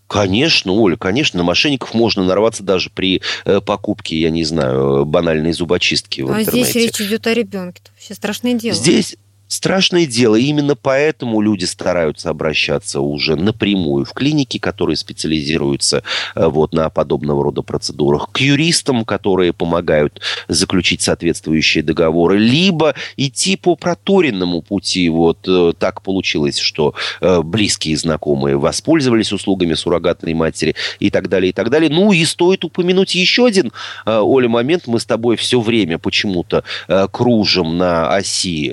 Конечно, 0.08 0.72
Оля, 0.72 0.96
конечно, 0.96 1.38
на 1.38 1.44
мошенников 1.44 1.94
можно 1.94 2.24
нарваться 2.24 2.64
даже 2.64 2.90
при 2.90 3.22
э, 3.44 3.60
покупке, 3.60 4.18
я 4.18 4.30
не 4.30 4.42
знаю, 4.42 5.04
банальной 5.04 5.52
зубочистки 5.52 6.22
в 6.22 6.32
а 6.32 6.40
интернете. 6.40 6.50
А 6.50 6.70
здесь 6.72 6.84
речь 6.84 7.00
идет 7.00 7.26
о 7.28 7.34
ребенке. 7.34 7.82
Это 7.84 7.92
вообще 7.92 8.14
страшное 8.14 8.54
дело. 8.54 8.74
Здесь 8.74 9.16
Страшное 9.48 10.06
дело. 10.06 10.36
Именно 10.36 10.76
поэтому 10.76 11.40
люди 11.40 11.64
стараются 11.64 12.28
обращаться 12.28 13.00
уже 13.00 13.34
напрямую 13.34 14.04
в 14.04 14.12
клиники, 14.12 14.58
которые 14.58 14.96
специализируются 14.96 16.02
э, 16.34 16.46
вот, 16.46 16.74
на 16.74 16.90
подобного 16.90 17.44
рода 17.44 17.62
процедурах, 17.62 18.28
к 18.30 18.38
юристам, 18.40 19.06
которые 19.06 19.54
помогают 19.54 20.20
заключить 20.48 21.00
соответствующие 21.00 21.82
договоры, 21.82 22.38
либо 22.38 22.94
идти 23.16 23.56
по 23.56 23.74
проторенному 23.74 24.60
пути. 24.60 25.08
Вот 25.08 25.38
э, 25.48 25.72
так 25.78 26.02
получилось, 26.02 26.58
что 26.58 26.94
э, 27.22 27.40
близкие 27.42 27.96
знакомые 27.96 28.58
воспользовались 28.58 29.32
услугами 29.32 29.72
суррогатной 29.72 30.34
матери 30.34 30.74
и 31.00 31.10
так 31.10 31.30
далее, 31.30 31.50
и 31.50 31.52
так 31.54 31.70
далее. 31.70 31.88
Ну 31.90 32.12
и 32.12 32.22
стоит 32.26 32.64
упомянуть 32.64 33.14
еще 33.14 33.46
один, 33.46 33.72
Оля, 34.04 34.48
момент. 34.48 34.86
Мы 34.86 35.00
с 35.00 35.06
тобой 35.06 35.36
все 35.36 35.60
время 35.60 35.98
почему-то 35.98 36.64
кружим 37.10 37.78
на 37.78 38.14
оси 38.14 38.68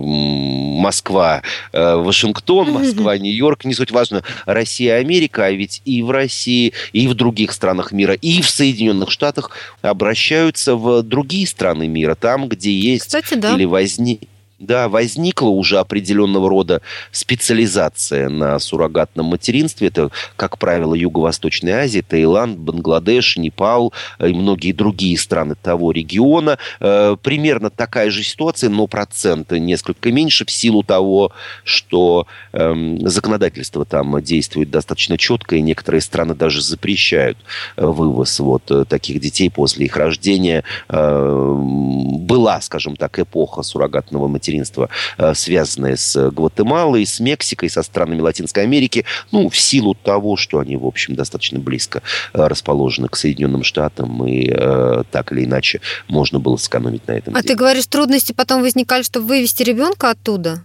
Москва, 0.00 1.42
э, 1.72 1.94
Вашингтон, 1.96 2.70
Москва, 2.70 3.18
Нью-Йорк, 3.18 3.64
не 3.64 3.74
суть 3.74 3.90
важно, 3.90 4.22
Россия, 4.46 4.96
Америка, 4.96 5.46
а 5.46 5.50
ведь 5.50 5.82
и 5.84 6.02
в 6.02 6.10
России, 6.10 6.72
и 6.92 7.08
в 7.08 7.14
других 7.14 7.52
странах 7.52 7.92
мира, 7.92 8.14
и 8.14 8.40
в 8.42 8.50
Соединенных 8.50 9.10
Штатах 9.10 9.50
обращаются 9.82 10.76
в 10.76 11.02
другие 11.02 11.46
страны 11.46 11.88
мира, 11.88 12.14
там, 12.14 12.48
где 12.48 12.72
есть 12.72 13.06
Кстати, 13.06 13.34
да. 13.34 13.54
или 13.54 13.64
возник 13.64 14.20
Да, 14.58 14.88
возникла 14.88 15.50
уже 15.50 15.78
определенного 15.78 16.48
рода 16.48 16.82
специализация 17.12 18.28
на 18.28 18.58
суррогатном 18.58 19.26
материнстве. 19.26 19.86
Это, 19.86 20.10
как 20.34 20.58
правило, 20.58 20.94
Юго-Восточная 20.94 21.84
Азия, 21.84 22.02
Таиланд, 22.02 22.58
Бангладеш, 22.58 23.36
Непал 23.36 23.92
и 24.18 24.32
многие 24.34 24.72
другие 24.72 25.16
страны 25.16 25.54
того 25.54 25.92
региона. 25.92 26.58
Э, 26.80 27.16
примерно 27.22 27.70
такая 27.70 28.10
же 28.10 28.24
ситуация, 28.24 28.68
но 28.68 28.88
процент 28.88 29.52
несколько 29.52 30.10
меньше 30.10 30.44
в 30.44 30.50
силу 30.50 30.82
того, 30.82 31.30
что 31.62 32.26
эм, 32.52 33.06
законодательство 33.08 33.84
там 33.84 34.20
действует 34.20 34.70
достаточно 34.70 35.16
четко, 35.18 35.54
и 35.54 35.60
некоторые 35.60 36.00
страны 36.00 36.34
даже 36.34 36.62
запрещают 36.62 37.38
э, 37.76 37.86
вывоз 37.86 38.40
вот 38.40 38.68
э, 38.72 38.84
таких 38.86 39.20
детей 39.20 39.50
после 39.50 39.86
их 39.86 39.96
рождения. 39.96 40.64
Была, 40.88 42.60
скажем 42.60 42.96
так, 42.96 43.18
эпоха 43.20 43.62
суррогатного 43.62 44.26
материнства 44.26 44.47
материнства, 44.48 44.88
э, 45.18 45.34
связанное 45.34 45.96
с 45.96 46.30
Гватемалой, 46.30 47.06
с 47.06 47.20
Мексикой, 47.20 47.68
со 47.68 47.82
странами 47.82 48.20
Латинской 48.20 48.62
Америки, 48.62 49.04
ну, 49.30 49.48
в 49.48 49.56
силу 49.56 49.94
того, 49.94 50.36
что 50.36 50.58
они, 50.58 50.76
в 50.76 50.86
общем, 50.86 51.14
достаточно 51.14 51.58
близко 51.58 52.02
э, 52.32 52.46
расположены 52.46 53.08
к 53.08 53.16
Соединенным 53.16 53.62
Штатам, 53.62 54.26
и 54.26 54.48
э, 54.50 55.02
так 55.10 55.32
или 55.32 55.44
иначе 55.44 55.80
можно 56.08 56.38
было 56.38 56.56
сэкономить 56.56 57.06
на 57.06 57.12
этом. 57.12 57.34
А 57.36 57.42
деле. 57.42 57.54
ты 57.54 57.58
говоришь, 57.58 57.86
трудности 57.86 58.32
потом 58.32 58.62
возникали, 58.62 59.02
чтобы 59.02 59.26
вывести 59.26 59.62
ребенка 59.62 60.10
оттуда? 60.10 60.64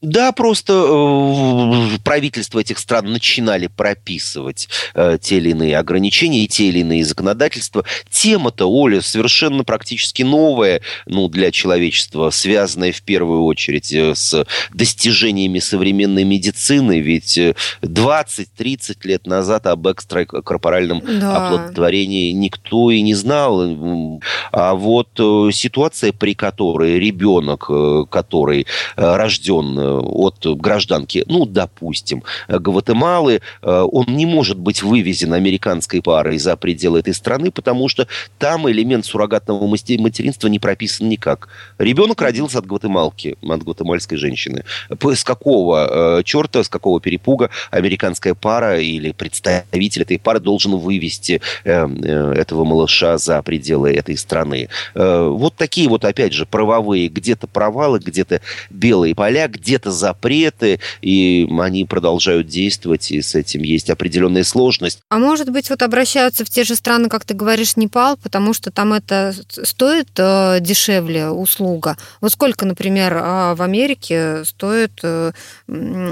Да, 0.00 0.30
просто 0.30 0.74
э, 0.74 1.98
правительства 2.04 2.60
этих 2.60 2.78
стран 2.78 3.10
начинали 3.10 3.66
прописывать 3.66 4.68
э, 4.94 5.18
те 5.20 5.38
или 5.38 5.50
иные 5.50 5.76
ограничения 5.76 6.44
и 6.44 6.48
те 6.48 6.68
или 6.68 6.80
иные 6.80 7.04
законодательства. 7.04 7.84
Тема-то, 8.08 8.70
Оля, 8.70 9.00
совершенно 9.00 9.64
практически 9.64 10.22
новая 10.22 10.82
ну, 11.06 11.28
для 11.28 11.50
человечества, 11.50 12.30
связанная 12.30 12.92
в 12.92 13.02
первую 13.02 13.42
очередь 13.42 13.92
э, 13.92 14.14
с 14.14 14.46
достижениями 14.72 15.58
современной 15.58 16.22
медицины. 16.22 17.00
Ведь 17.00 17.36
20-30 17.82 18.98
лет 19.02 19.26
назад 19.26 19.66
об 19.66 19.88
экстракорпоральном 19.88 21.02
да. 21.18 21.48
оплодотворении 21.48 22.30
никто 22.30 22.92
и 22.92 23.00
не 23.02 23.14
знал. 23.14 24.20
А 24.52 24.74
вот 24.74 25.08
ситуация, 25.52 26.12
при 26.12 26.34
которой 26.34 27.00
ребенок, 27.00 27.68
который 28.10 28.68
рожден 28.94 29.87
от 29.88 30.46
гражданки, 30.58 31.24
ну, 31.26 31.46
допустим, 31.46 32.22
Гватемалы, 32.48 33.40
э, 33.62 33.86
он 33.92 34.06
не 34.08 34.26
может 34.26 34.58
быть 34.58 34.82
вывезен 34.82 35.34
американской 35.34 36.02
парой 36.02 36.38
за 36.38 36.56
пределы 36.56 37.00
этой 37.00 37.14
страны, 37.14 37.50
потому 37.50 37.88
что 37.88 38.06
там 38.38 38.68
элемент 38.70 39.04
суррогатного 39.04 39.66
материнства 39.66 40.48
не 40.48 40.58
прописан 40.58 41.08
никак. 41.08 41.48
Ребенок 41.78 42.20
родился 42.20 42.58
от 42.58 42.66
гватемалки, 42.66 43.36
от 43.42 43.62
гватемальской 43.62 44.18
женщины. 44.18 44.64
С 45.02 45.24
какого 45.24 46.18
э, 46.18 46.22
черта, 46.24 46.62
с 46.62 46.68
какого 46.68 47.00
перепуга 47.00 47.50
американская 47.70 48.34
пара 48.34 48.80
или 48.80 49.12
представитель 49.12 50.02
этой 50.02 50.18
пары 50.18 50.40
должен 50.40 50.76
вывести 50.76 51.40
э, 51.64 51.86
этого 52.34 52.64
малыша 52.64 53.18
за 53.18 53.42
пределы 53.42 53.92
этой 53.92 54.16
страны? 54.16 54.68
Вот 54.94 55.54
такие 55.56 55.88
вот, 55.88 56.04
опять 56.04 56.32
же, 56.32 56.46
правовые 56.46 57.08
где-то 57.08 57.46
провалы, 57.46 57.98
где-то 57.98 58.40
белые 58.70 59.14
поля, 59.14 59.48
где 59.48 59.77
где-то 59.78 59.92
запреты, 59.92 60.80
и 61.02 61.48
они 61.58 61.84
продолжают 61.84 62.48
действовать, 62.48 63.10
и 63.12 63.22
с 63.22 63.34
этим 63.34 63.62
есть 63.62 63.90
определенная 63.90 64.44
сложность. 64.44 65.00
А 65.08 65.18
может 65.18 65.50
быть, 65.50 65.70
вот 65.70 65.82
обращаются 65.82 66.44
в 66.44 66.50
те 66.50 66.64
же 66.64 66.74
страны, 66.74 67.08
как 67.08 67.24
ты 67.24 67.34
говоришь, 67.34 67.76
Непал, 67.76 68.16
потому 68.16 68.54
что 68.54 68.70
там 68.70 68.92
это 68.92 69.34
стоит 69.48 70.08
э, 70.16 70.58
дешевле 70.60 71.28
услуга. 71.28 71.96
Вот 72.20 72.32
сколько, 72.32 72.66
например, 72.66 73.14
э, 73.14 73.54
в 73.54 73.62
Америке 73.62 74.44
стоит 74.44 74.98
э, 75.02 75.32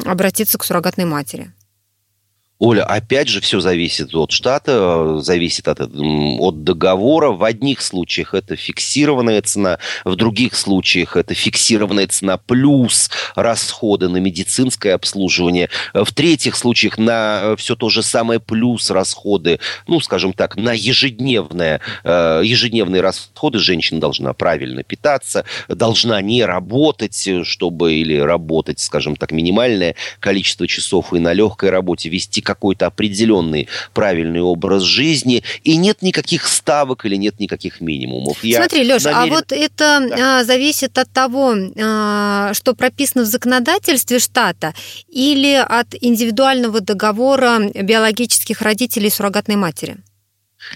обратиться 0.05 0.59
к 0.59 0.65
суррогатной 0.65 1.07
матери? 1.07 1.51
Оля, 2.59 2.85
опять 2.85 3.29
же, 3.29 3.43
все 3.43 3.61
зависит 3.61 4.15
от 4.15 4.33
штата, 4.33 5.19
зависит 5.21 5.69
от, 5.69 5.81
от 5.81 6.65
договора. 6.65 7.31
В 7.31 7.45
одних 7.45 7.83
случаях 7.83 8.33
это 8.33 8.57
фиксированная 8.57 9.43
цена, 9.43 9.79
в 10.07 10.17
других 10.17 10.55
случаях 10.55 11.17
это 11.17 11.35
фиксированная 11.35 12.07
цена 12.07 12.39
плюс 12.39 13.11
расходы 13.35 14.09
на 14.09 14.17
медицинское 14.17 14.93
обслуживание. 14.93 15.69
В 15.93 16.11
третьих 16.15 16.57
случаях 16.57 16.97
на 16.97 17.41
э, 17.43 17.57
все 17.59 17.77
то 17.77 17.91
же 17.91 18.03
самое 18.03 18.41
плюс 18.41 18.91
расходы, 18.91 19.61
ну, 19.87 20.01
скажем 20.01 20.33
так, 20.33 20.57
на 20.57 20.73
ежедневные, 20.73 21.81
э, 22.05 22.41
ежедневные 22.43 23.03
расходы. 23.03 23.59
Женщина 23.59 24.01
должна 24.01 24.33
правильно 24.33 24.83
питаться, 24.83 25.45
должна 25.69 26.23
не 26.23 26.43
работать, 26.43 27.29
чтобы 27.43 27.97
или 27.97 28.17
работать, 28.17 28.81
скажем 28.81 29.15
так, 29.15 29.31
минимальное 29.31 29.95
количество 30.21 30.67
часов 30.67 31.13
и 31.13 31.19
на 31.19 31.35
легкой 31.35 31.69
работе 31.69 32.09
вести 32.09 32.46
какой-то 32.47 32.87
определенный 32.87 33.69
правильный 33.93 34.41
образ 34.41 34.83
жизни, 34.83 35.43
и 35.65 35.77
нет 35.77 36.01
никаких 36.01 36.47
ставок 36.47 37.05
или 37.05 37.17
нет 37.17 37.39
никаких 37.41 37.81
минимумов. 37.83 38.43
Я 38.43 38.59
Смотри, 38.59 38.85
Леш, 38.85 39.05
а 39.05 39.11
намерен... 39.11 39.33
а 39.33 39.37
вот 39.37 39.53
это 39.53 40.07
да. 40.09 40.45
зависит 40.45 40.97
от 40.97 41.11
того, 41.11 41.55
а, 41.79 42.55
что 42.55 42.75
прописано 42.75 43.25
в 43.25 43.27
законодательстве 43.27 44.19
штата, 44.19 44.73
или 45.09 45.55
от 45.55 45.95
индивидуального 46.01 46.81
договора 46.81 47.71
биологических 47.75 48.63
родителей 48.63 49.09
и 49.09 49.11
суррогатной 49.11 49.57
матери? 49.57 49.97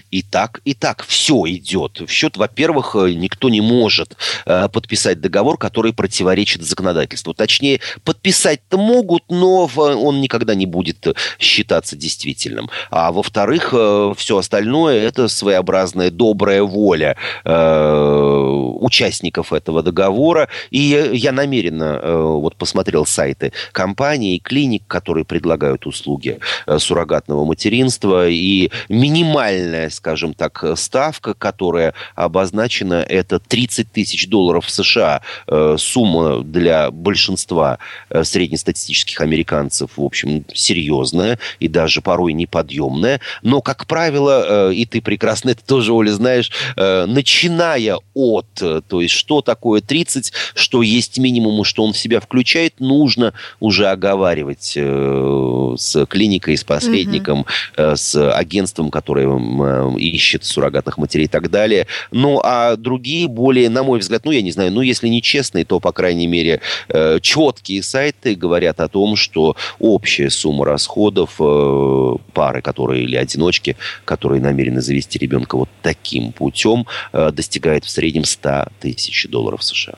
И 0.09 0.21
так, 0.21 0.61
и 0.65 0.73
так 0.73 1.03
все 1.03 1.43
идет. 1.47 2.01
В 2.01 2.09
счет, 2.09 2.37
во-первых, 2.37 2.95
э, 2.95 3.13
никто 3.13 3.49
не 3.49 3.61
может 3.61 4.15
э, 4.45 4.69
подписать 4.69 5.21
договор, 5.21 5.57
который 5.57 5.93
противоречит 5.93 6.63
законодательству. 6.63 7.33
Точнее, 7.33 7.79
подписать-то 8.03 8.77
могут, 8.77 9.23
но 9.29 9.69
он 9.75 10.21
никогда 10.21 10.55
не 10.55 10.65
будет 10.65 11.07
считаться 11.39 11.95
действительным. 11.95 12.69
А 12.89 13.11
во-вторых, 13.11 13.69
э, 13.73 14.13
все 14.17 14.37
остальное 14.37 15.01
это 15.01 15.27
своеобразная 15.27 16.11
добрая 16.11 16.63
воля 16.63 17.17
э, 17.43 18.31
участников 18.79 19.53
этого 19.53 19.83
договора. 19.83 20.47
И 20.69 21.09
я 21.13 21.31
намеренно 21.31 21.99
э, 22.01 22.21
вот 22.21 22.55
посмотрел 22.55 23.05
сайты 23.05 23.51
компаний 23.71 24.35
и 24.35 24.39
клиник, 24.39 24.83
которые 24.87 25.25
предлагают 25.25 25.85
услуги 25.85 26.39
э, 26.65 26.79
суррогатного 26.79 27.45
материнства, 27.45 28.27
и 28.27 28.71
минимальная 28.89 29.70
минимальная, 29.71 29.89
скажем 29.89 30.33
так, 30.33 30.63
ставка, 30.75 31.33
которая 31.33 31.93
обозначена, 32.15 33.05
это 33.07 33.39
30 33.39 33.91
тысяч 33.91 34.27
долларов 34.27 34.69
США. 34.69 35.21
Э, 35.47 35.75
сумма 35.77 36.43
для 36.43 36.91
большинства 36.91 37.79
э, 38.09 38.23
среднестатистических 38.23 39.21
американцев, 39.21 39.91
в 39.95 40.03
общем, 40.03 40.45
серьезная 40.53 41.39
и 41.59 41.67
даже 41.67 42.01
порой 42.01 42.33
неподъемная. 42.33 43.19
Но, 43.41 43.61
как 43.61 43.85
правило, 43.87 44.69
э, 44.69 44.73
и 44.73 44.85
ты 44.85 45.01
прекрасно 45.01 45.51
это 45.51 45.65
тоже, 45.65 45.93
Оля, 45.93 46.11
знаешь, 46.11 46.51
начиная 46.75 47.97
от, 48.13 48.47
то 48.53 49.01
есть 49.01 49.13
что 49.13 49.41
такое 49.41 49.81
30, 49.81 50.33
что 50.53 50.81
есть 50.81 51.17
минимум, 51.17 51.63
что 51.63 51.83
он 51.83 51.93
в 51.93 51.97
себя 51.97 52.19
включает, 52.19 52.79
нужно 52.79 53.33
уже 53.59 53.87
оговаривать 53.87 54.77
с 54.77 56.05
клиникой, 56.05 56.57
с 56.57 56.63
посредником, 56.63 57.41
угу. 57.41 57.47
с 57.95 58.15
агентством, 58.31 58.89
которое 58.89 59.27
Э, 59.63 59.91
ищет 59.97 60.43
суррогатных 60.43 60.97
матерей 60.97 61.25
и 61.25 61.27
так 61.27 61.49
далее. 61.49 61.87
Ну, 62.11 62.39
а 62.43 62.75
другие 62.75 63.27
более, 63.27 63.69
на 63.69 63.83
мой 63.83 63.99
взгляд, 63.99 64.25
ну, 64.25 64.31
я 64.31 64.41
не 64.41 64.51
знаю, 64.51 64.71
ну, 64.71 64.81
если 64.81 65.07
не 65.07 65.21
честные, 65.21 65.65
то, 65.65 65.79
по 65.79 65.91
крайней 65.91 66.27
мере, 66.27 66.61
э, 66.89 67.19
четкие 67.21 67.83
сайты 67.83 68.35
говорят 68.35 68.79
о 68.79 68.87
том, 68.87 69.15
что 69.15 69.55
общая 69.79 70.29
сумма 70.29 70.65
расходов 70.65 71.35
э, 71.39 72.15
пары, 72.33 72.61
которые 72.61 73.03
или 73.03 73.15
одиночки, 73.15 73.77
которые 74.05 74.41
намерены 74.41 74.81
завести 74.81 75.19
ребенка 75.19 75.57
вот 75.57 75.69
таким 75.81 76.31
путем, 76.31 76.85
достигает 77.13 77.85
в 77.85 77.89
среднем 77.89 78.23
100 78.23 78.67
тысяч 78.79 79.27
долларов 79.29 79.63
США. 79.63 79.95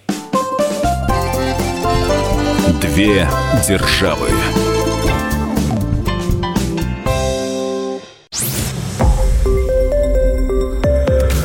Две 2.82 3.28
державы. 3.68 4.30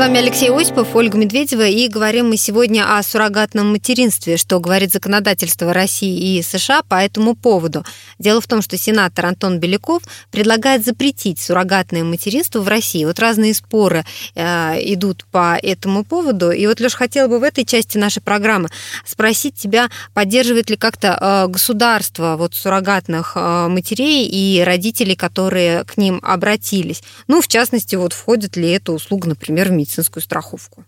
Вами 0.00 0.16
Алексей 0.16 0.50
Осипов, 0.50 0.96
Ольга 0.96 1.18
Медведева, 1.18 1.66
и 1.66 1.86
говорим 1.86 2.30
мы 2.30 2.38
сегодня 2.38 2.96
о 2.96 3.02
суррогатном 3.02 3.72
материнстве, 3.72 4.38
что 4.38 4.58
говорит 4.58 4.92
законодательство 4.92 5.74
России 5.74 6.38
и 6.38 6.42
США 6.42 6.80
по 6.82 6.94
этому 6.94 7.34
поводу. 7.34 7.84
Дело 8.18 8.40
в 8.40 8.46
том, 8.46 8.62
что 8.62 8.78
сенатор 8.78 9.26
Антон 9.26 9.58
Беляков 9.58 10.02
предлагает 10.30 10.86
запретить 10.86 11.38
суррогатное 11.38 12.02
материнство 12.02 12.60
в 12.60 12.68
России. 12.68 13.04
Вот 13.04 13.18
разные 13.18 13.52
споры 13.52 14.06
э, 14.34 14.78
идут 14.94 15.26
по 15.30 15.58
этому 15.62 16.02
поводу. 16.02 16.50
И 16.50 16.66
вот, 16.66 16.80
Леш, 16.80 16.94
хотела 16.94 17.28
бы 17.28 17.38
в 17.38 17.42
этой 17.42 17.66
части 17.66 17.98
нашей 17.98 18.22
программы 18.22 18.70
спросить 19.04 19.56
тебя, 19.56 19.90
поддерживает 20.14 20.70
ли 20.70 20.76
как-то 20.76 21.18
э, 21.20 21.52
государство 21.52 22.36
вот 22.38 22.54
суррогатных 22.54 23.32
э, 23.34 23.68
матерей 23.68 24.26
и 24.26 24.62
родителей, 24.64 25.14
которые 25.14 25.84
к 25.84 25.98
ним 25.98 26.20
обратились. 26.22 27.02
Ну, 27.28 27.42
в 27.42 27.48
частности, 27.48 27.96
вот 27.96 28.14
входит 28.14 28.56
ли 28.56 28.70
эта 28.70 28.92
услуга, 28.92 29.28
например, 29.28 29.68
в 29.68 29.72
медицинскую 29.72 29.89
медицинскую 29.90 30.22
страховку. 30.22 30.84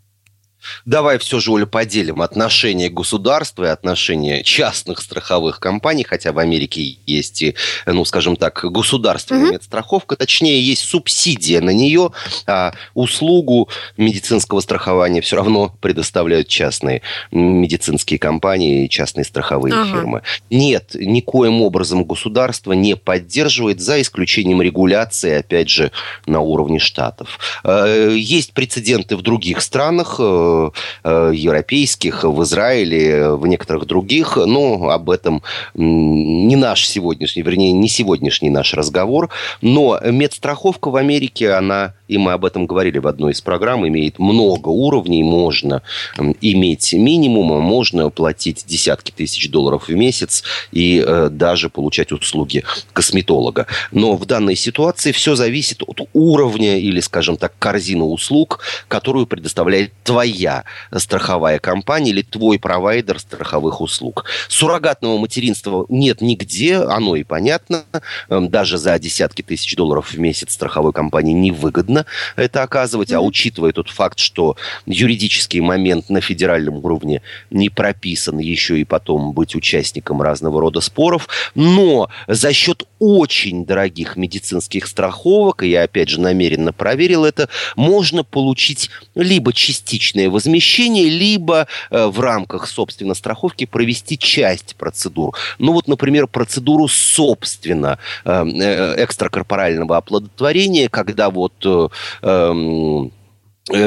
Давай 0.85 1.19
все 1.19 1.41
же, 1.41 1.53
Оля, 1.53 1.67
поделим 1.67 2.23
отношения 2.23 2.89
государства 2.89 3.65
и 3.65 3.69
отношения 3.69 4.43
частных 4.43 5.01
страховых 5.01 5.61
компаний, 5.61 6.05
хотя 6.05 6.33
в 6.33 6.39
Америке 6.39 6.99
есть, 7.07 7.45
ну, 7.87 8.05
скажем 8.05 8.37
так, 8.37 8.65
государственная 8.65 9.51
mm-hmm. 9.51 9.53
медстраховка, 9.53 10.17
точнее, 10.17 10.61
есть 10.63 10.83
субсидия 10.83 11.61
на 11.61 11.71
нее, 11.71 12.11
а 12.47 12.73
услугу 12.95 13.69
медицинского 13.97 14.61
страхования 14.61 15.21
все 15.21 15.37
равно 15.37 15.75
предоставляют 15.81 16.49
частные 16.49 17.03
медицинские 17.31 18.19
компании 18.19 18.85
и 18.85 18.91
частные 18.91 19.25
страховые 19.25 19.75
ага. 19.75 19.85
фирмы. 19.87 20.23
Нет, 20.51 20.95
никоим 20.95 21.63
образом 21.63 22.05
государство 22.05 22.73
не 22.73 22.97
поддерживает, 22.97 23.81
за 23.81 24.01
исключением 24.01 24.63
регуляции, 24.63 25.39
опять 25.39 25.69
же, 25.69 25.93
на 26.27 26.41
уровне 26.41 26.79
штатов. 26.79 27.39
Э, 27.65 28.15
есть 28.15 28.53
прецеденты 28.53 29.17
в 29.17 29.23
других 29.23 29.61
странах, 29.61 30.17
э, 30.19 30.52
европейских, 31.05 32.25
в 32.25 32.43
Израиле, 32.43 33.31
в 33.31 33.47
некоторых 33.47 33.87
других. 33.87 34.37
Но 34.37 34.89
об 34.91 35.11
этом 35.11 35.43
не 35.75 36.57
наш 36.57 36.87
сегодняшний, 36.87 37.43
вернее, 37.43 37.73
не 37.73 37.89
сегодняшний 37.89 38.51
наш 38.51 38.75
разговор. 38.75 39.29
Но 39.61 39.99
медстраховка 40.05 40.91
в 40.91 40.97
Америке, 40.97 41.53
она, 41.53 41.95
и 42.13 42.19
мы 42.19 42.33
об 42.33 42.45
этом 42.45 42.67
говорили 42.67 42.99
в 42.99 43.07
одной 43.07 43.33
из 43.33 43.41
программ, 43.41 43.89
имеет 43.89 44.19
много 44.19 44.69
уровней. 44.69 45.23
Можно 45.23 45.83
иметь 46.43 46.93
минимум, 46.93 47.53
а 47.55 47.59
можно 47.59 48.11
платить 48.11 48.65
десятки 48.67 49.11
тысяч 49.11 49.51
долларов 49.51 49.89
в 49.89 49.95
месяц 49.95 50.45
и 50.73 51.03
э, 51.05 51.31
даже 51.31 51.71
получать 51.71 52.13
услуги 52.13 52.65
косметолога. 52.93 53.67
Но 53.93 54.15
в 54.17 54.27
данной 54.27 54.57
ситуации 54.57 55.13
все 55.13 55.35
зависит 55.37 55.83
от 55.87 56.03
уровня 56.13 56.79
или, 56.79 57.01
скажем 57.01 57.39
так, 57.39 57.55
корзины 57.59 58.05
услуг, 58.05 58.61
которую 58.89 59.27
предоставляет 59.27 59.93
твоя 60.05 60.65
страховая 60.95 61.59
компания 61.59 62.11
или 62.11 62.23
твой 62.23 62.59
провайдер 62.59 63.19
страховых 63.21 63.81
услуг. 63.81 64.27
Суррогатного 64.49 65.17
материнства 65.17 65.87
нет 65.89 66.21
нигде, 66.21 66.77
оно 66.77 67.17
и 67.17 67.25
понятно. 67.25 67.85
Эм, 68.29 68.51
даже 68.51 68.77
за 68.77 68.99
десятки 68.99 69.41
тысяч 69.41 69.75
долларов 69.77 70.13
в 70.13 70.19
месяц 70.19 70.53
страховой 70.53 70.93
компании 70.93 71.33
невыгодно 71.33 72.02
это 72.37 72.63
оказывать. 72.63 73.11
Mm-hmm. 73.11 73.17
А 73.17 73.21
учитывая 73.21 73.73
тот 73.73 73.91
факт, 73.91 74.19
что 74.19 74.57
юридический 74.87 75.61
момент 75.61 76.09
на 76.09 76.21
федеральном 76.21 76.85
уровне 76.85 77.23
не 77.51 77.69
прописан, 77.69 78.39
еще 78.39 78.79
и 78.81 78.85
потом 78.85 79.33
быть 79.33 79.55
участником 79.55 80.23
разного 80.23 80.61
рода 80.61 80.81
споров. 80.81 81.29
Но 81.55 82.09
за 82.29 82.53
счет 82.53 82.85
очень 82.99 83.67
дорогих 83.67 84.17
медицинских 84.17 84.87
страховок, 84.87 85.65
и 85.65 85.71
я 85.71 85.83
опять 85.83 86.09
же 86.09 86.21
намеренно 86.21 86.73
проверил 86.73 87.25
это, 87.25 87.49
можно 87.75 88.23
получить 88.23 88.91
либо 89.17 89.53
частичное 89.53 90.31
возмещение, 90.31 91.09
либо 91.09 91.67
э, 91.91 92.07
в 92.07 92.21
рамках, 92.21 92.69
собственно, 92.69 93.15
страховки 93.15 93.67
провести 93.67 94.17
часть 94.17 94.77
процедур. 94.77 95.35
Ну 95.59 95.73
вот, 95.73 95.89
например, 95.89 96.29
процедуру, 96.29 96.87
собственно, 96.87 97.99
э, 98.25 98.31
э, 98.31 99.05
экстракорпорального 99.05 99.97
оплодотворения, 99.97 100.89
когда 100.89 101.31
вот... 101.31 101.53
Э, 102.23 102.53
Э, 102.53 103.11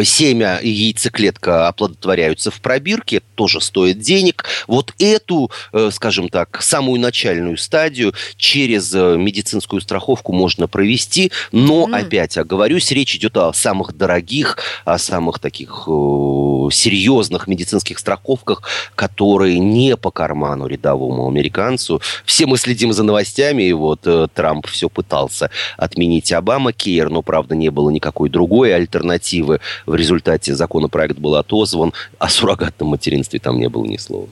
семя 0.03 0.57
и 0.57 0.69
яйцеклетка 0.69 1.67
оплодотворяются 1.67 2.49
в 2.49 2.61
пробирке, 2.61 3.21
тоже 3.35 3.59
стоит 3.59 3.99
денег. 3.99 4.45
Вот 4.67 4.93
эту, 4.99 5.51
э, 5.73 5.89
скажем 5.91 6.29
так, 6.29 6.61
самую 6.61 7.01
начальную 7.01 7.57
стадию 7.57 8.13
через 8.37 8.93
э, 8.95 9.17
медицинскую 9.17 9.81
страховку 9.81 10.31
можно 10.31 10.67
провести, 10.67 11.31
но, 11.51 11.87
mm. 11.87 12.05
опять 12.05 12.37
оговорюсь, 12.37 12.91
речь 12.91 13.15
идет 13.15 13.35
о 13.35 13.51
самых 13.51 13.97
дорогих, 13.97 14.57
о 14.85 14.97
самых 14.97 15.39
таких 15.39 15.87
серьезных 16.71 17.47
медицинских 17.47 17.99
страховках, 17.99 18.63
которые 18.95 19.59
не 19.59 19.97
по 19.97 20.09
карману 20.09 20.67
рядовому 20.67 21.27
американцу. 21.27 22.01
Все 22.25 22.45
мы 22.45 22.57
следим 22.57 22.93
за 22.93 23.03
новостями, 23.03 23.63
и 23.63 23.73
вот 23.73 24.07
Трамп 24.33 24.67
все 24.67 24.89
пытался 24.89 25.51
отменить 25.77 26.31
Обама 26.31 26.73
Кейр, 26.73 27.09
но, 27.09 27.21
правда, 27.21 27.55
не 27.55 27.69
было 27.69 27.89
никакой 27.89 28.29
другой 28.29 28.73
альтернативы 28.73 29.59
в 29.85 29.95
результате 29.95 30.55
законопроект 30.55 31.17
был 31.17 31.35
отозван, 31.35 31.93
о 32.17 32.29
суррогатном 32.29 32.89
материнстве 32.89 33.39
там 33.39 33.59
не 33.59 33.69
было 33.69 33.85
ни 33.85 33.97
слова. 33.97 34.27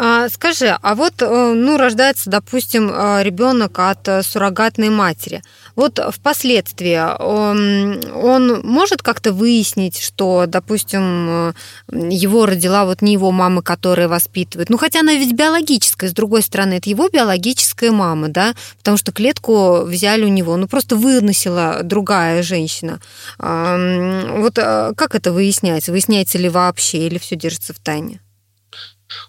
А, 0.00 0.28
скажи, 0.28 0.68
а 0.80 0.94
вот, 0.94 1.14
э, 1.22 1.52
ну, 1.54 1.76
рождается, 1.76 2.30
допустим, 2.30 2.88
э, 2.88 3.24
ребенок 3.24 3.80
от 3.80 4.06
э, 4.06 4.22
суррогатной 4.22 4.90
матери. 4.90 5.42
Вот 5.74 5.98
впоследствии 6.14 6.96
он, 7.20 8.00
он 8.14 8.60
может 8.64 9.02
как-то 9.02 9.32
выяснить, 9.32 9.98
что, 9.98 10.44
допустим, 10.46 11.52
его 11.90 12.46
родила 12.46 12.84
вот 12.84 13.02
не 13.02 13.14
его 13.14 13.32
мама, 13.32 13.60
которая 13.60 14.06
воспитывает. 14.06 14.70
Ну, 14.70 14.78
хотя 14.78 15.00
она 15.00 15.14
ведь 15.14 15.32
биологическая, 15.32 16.10
с 16.10 16.12
другой 16.12 16.42
стороны, 16.42 16.74
это 16.74 16.88
его 16.88 17.08
биологическая 17.08 17.90
мама, 17.90 18.28
да, 18.28 18.54
потому 18.76 18.98
что 18.98 19.10
клетку 19.10 19.82
взяли 19.82 20.24
у 20.24 20.28
него, 20.28 20.56
ну, 20.56 20.68
просто 20.68 20.94
выносила 20.94 21.80
другая 21.82 22.44
женщина. 22.44 23.00
Вот 23.38 24.54
как 24.54 25.14
это 25.16 25.32
выясняется? 25.32 25.90
Выясняется 25.90 26.38
ли 26.38 26.48
вообще 26.48 27.06
или 27.08 27.18
все 27.18 27.34
держится 27.34 27.74
в 27.74 27.80
тайне? 27.80 28.20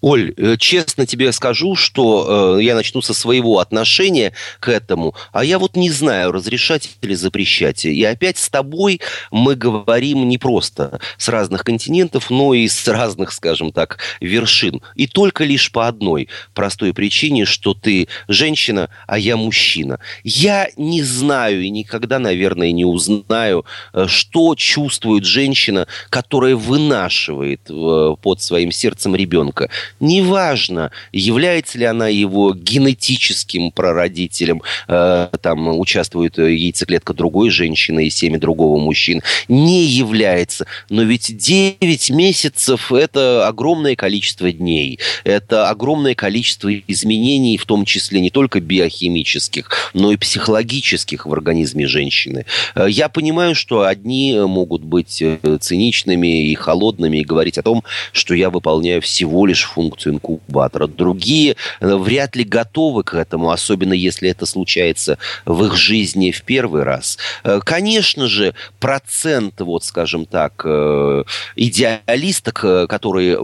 Оль, 0.02 0.34
э, 0.36 0.58
честно 0.58 1.06
тебе 1.06 1.32
скажу, 1.32 1.76
что 1.76 2.58
э, 2.58 2.64
я 2.64 2.76
начну 2.76 3.02
со 3.02 3.14
своего 3.14 3.60
отношения 3.60 4.34
к 4.60 4.70
этому, 4.70 5.16
а 5.32 5.44
я 5.44 5.60
вот 5.60 5.76
не 5.76 5.90
знаю, 5.90 6.32
разрешать 6.32 6.98
или 7.02 7.14
запрещать. 7.14 7.86
И 7.86 8.04
опять 8.04 8.38
с 8.38 8.50
тобой 8.50 9.00
мы 9.32 9.56
говорим 9.56 10.28
не 10.28 10.38
просто 10.38 11.00
с 11.18 11.30
разных 11.30 11.64
континентов, 11.64 12.30
но 12.30 12.54
и 12.54 12.68
с 12.68 12.88
разных, 12.88 13.32
скажем 13.32 13.72
так, 13.72 14.00
вершин. 14.20 14.82
И 14.96 15.08
только 15.08 15.44
лишь 15.44 15.72
по 15.72 15.88
одной 15.88 16.30
простой 16.54 16.94
причине, 16.94 17.46
что 17.46 17.74
ты 17.74 18.08
женщина, 18.28 18.90
а 19.08 19.18
я 19.18 19.38
мужчина. 19.38 20.00
Я 20.24 20.70
не 20.76 21.04
знаю 21.04 21.62
и 21.62 21.70
никогда, 21.70 22.20
наверное, 22.20 22.72
не 22.72 22.86
узнаю, 22.86 23.66
э, 23.94 24.08
что 24.08 24.56
чувствует 24.56 25.26
женщина, 25.26 25.88
которая 26.10 26.56
вынашивает 26.56 27.62
э, 27.70 28.16
под 28.22 28.42
своим 28.42 28.72
сердцем 28.72 29.16
ребенка. 29.16 29.69
Неважно, 30.00 30.92
является 31.12 31.78
ли 31.78 31.86
она 31.86 32.08
его 32.08 32.54
генетическим 32.54 33.72
прародителем, 33.72 34.62
э, 34.88 35.30
там 35.42 35.80
участвует 35.80 36.38
яйцеклетка 36.38 37.14
другой 37.14 37.50
женщины 37.50 38.08
и 38.08 38.10
семя 38.10 38.40
другого 38.40 38.80
мужчины, 38.80 39.22
не 39.48 39.86
является. 39.86 40.66
Но 40.90 41.04
ведь 41.04 41.36
9 41.36 42.10
месяцев– 42.12 42.92
это 42.92 43.48
огромное 43.48 43.96
количество 43.96 44.52
дней, 44.52 45.00
это 45.24 45.70
огромное 45.70 46.16
количество 46.16 46.74
изменений, 46.74 47.58
в 47.58 47.66
том 47.66 47.86
числе 47.86 48.20
не 48.22 48.30
только 48.30 48.60
биохимических, 48.60 49.92
но 49.94 50.12
и 50.12 50.18
психологических 50.18 51.26
в 51.26 51.34
организме 51.34 51.88
женщины. 51.88 52.46
Э, 52.76 52.88
я 52.90 53.10
понимаю, 53.10 53.56
что 53.56 53.84
одни 53.84 54.38
могут 54.40 54.84
быть 54.84 55.22
э, 55.22 55.38
циничными 55.60 56.50
и 56.50 56.56
холодными 56.56 57.18
и 57.18 57.24
говорить 57.24 57.58
о 57.58 57.64
том, 57.64 57.84
что 58.12 58.34
я 58.34 58.50
выполняю 58.50 59.02
всего 59.02 59.46
лишь 59.46 59.59
функцию 59.64 60.16
инкубатора. 60.16 60.88
Другие 60.88 61.55
э, 61.80 61.95
вряд 61.95 62.36
ли 62.36 62.43
готовы 62.43 63.03
к 63.03 63.14
этому, 63.14 63.51
особенно 63.51 63.93
если 63.93 64.30
это 64.30 64.45
случается 64.45 65.18
в 65.45 65.64
их 65.66 65.76
жизни 65.76 66.32
в 66.32 66.43
первый 66.43 66.84
раз. 66.84 67.18
Э, 67.43 67.60
конечно 67.64 68.28
же, 68.28 68.53
процент, 68.80 69.62
вот 69.62 69.84
скажем 69.84 70.26
так, 70.26 70.62
э, 70.66 71.24
идеалисток, 71.55 72.60
которые 72.89 73.39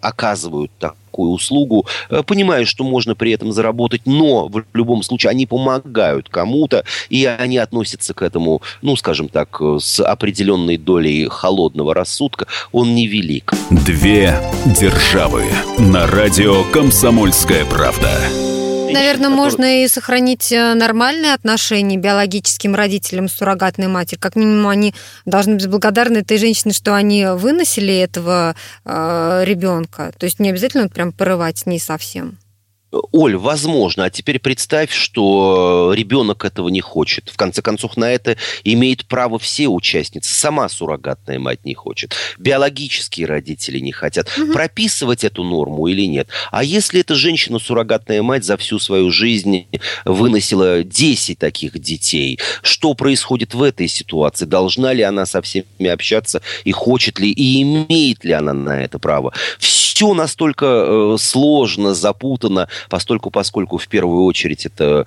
оказывают 0.00 0.70
так 0.78 0.94
такую 1.10 1.32
услугу, 1.32 1.86
э, 2.08 2.22
понимаю, 2.22 2.66
что 2.66 2.84
можно 2.84 3.14
при 3.14 3.32
этом 3.32 3.52
заработать, 3.52 4.02
но 4.06 4.48
в 4.48 4.64
любом 4.74 5.02
случае 5.02 5.30
они 5.30 5.46
помогают 5.46 6.28
кому-то, 6.28 6.84
и 7.08 7.24
они 7.24 7.58
относятся 7.58 8.14
к 8.14 8.22
этому, 8.22 8.62
ну, 8.82 8.96
скажем 8.96 9.28
так, 9.28 9.60
э, 9.60 9.78
с 9.80 10.00
определенной 10.00 10.76
долей 10.76 11.26
холодного 11.28 11.94
рассудка. 11.94 12.46
Он 12.72 12.94
невелик. 12.94 13.52
Две 13.70 14.40
державы 14.64 15.44
на 15.78 16.06
радио 16.06 16.62
«Комсомольская 16.72 17.64
правда». 17.64 18.49
Наверное, 18.92 19.30
который... 19.30 19.36
можно 19.36 19.84
и 19.84 19.88
сохранить 19.88 20.52
э, 20.52 20.74
нормальные 20.74 21.34
отношения 21.34 21.96
биологическим 21.96 22.74
родителям 22.74 23.28
с 23.28 23.34
суррогатной 23.34 23.88
матерью. 23.88 24.20
Как 24.20 24.36
минимум, 24.36 24.68
они 24.68 24.94
должны 25.24 25.54
быть 25.54 25.68
благодарны 25.68 26.18
этой 26.18 26.38
женщине, 26.38 26.74
что 26.74 26.94
они 26.94 27.26
выносили 27.26 27.96
этого 27.96 28.54
э, 28.84 29.42
ребенка. 29.44 30.12
То 30.18 30.24
есть 30.24 30.40
не 30.40 30.50
обязательно 30.50 30.88
прям 30.88 31.12
порывать 31.12 31.58
с 31.58 31.66
ней 31.66 31.78
совсем. 31.78 32.38
Оль, 33.12 33.36
возможно. 33.36 34.04
А 34.04 34.10
теперь 34.10 34.40
представь, 34.40 34.92
что 34.92 35.92
ребенок 35.94 36.44
этого 36.44 36.68
не 36.68 36.80
хочет. 36.80 37.28
В 37.28 37.36
конце 37.36 37.62
концов, 37.62 37.96
на 37.96 38.10
это 38.10 38.36
имеет 38.64 39.06
право 39.06 39.38
все 39.38 39.68
участницы. 39.68 40.32
Сама 40.32 40.68
суррогатная 40.68 41.38
мать 41.38 41.64
не 41.64 41.74
хочет. 41.74 42.14
Биологические 42.38 43.26
родители 43.26 43.78
не 43.78 43.92
хотят. 43.92 44.28
Угу. 44.36 44.52
Прописывать 44.52 45.22
эту 45.22 45.44
норму 45.44 45.86
или 45.86 46.06
нет? 46.06 46.28
А 46.50 46.64
если 46.64 47.00
эта 47.00 47.14
женщина-суррогатная 47.14 48.22
мать 48.22 48.44
за 48.44 48.56
всю 48.56 48.78
свою 48.78 49.10
жизнь 49.10 49.66
выносила 50.04 50.82
10 50.82 51.38
таких 51.38 51.78
детей, 51.78 52.40
что 52.62 52.94
происходит 52.94 53.54
в 53.54 53.62
этой 53.62 53.86
ситуации? 53.86 54.46
Должна 54.46 54.92
ли 54.92 55.02
она 55.02 55.26
со 55.26 55.42
всеми 55.42 55.86
общаться? 55.86 56.42
И 56.64 56.72
хочет 56.72 57.20
ли, 57.20 57.30
и 57.30 57.62
имеет 57.62 58.24
ли 58.24 58.32
она 58.32 58.52
на 58.52 58.82
это 58.82 58.98
право? 58.98 59.32
Все 59.58 60.14
настолько 60.14 60.66
э, 60.66 61.16
сложно, 61.20 61.94
запутано, 61.94 62.68
постольку, 62.88 63.30
поскольку 63.30 63.78
в 63.78 63.88
первую 63.88 64.24
очередь 64.24 64.66
это 64.66 65.06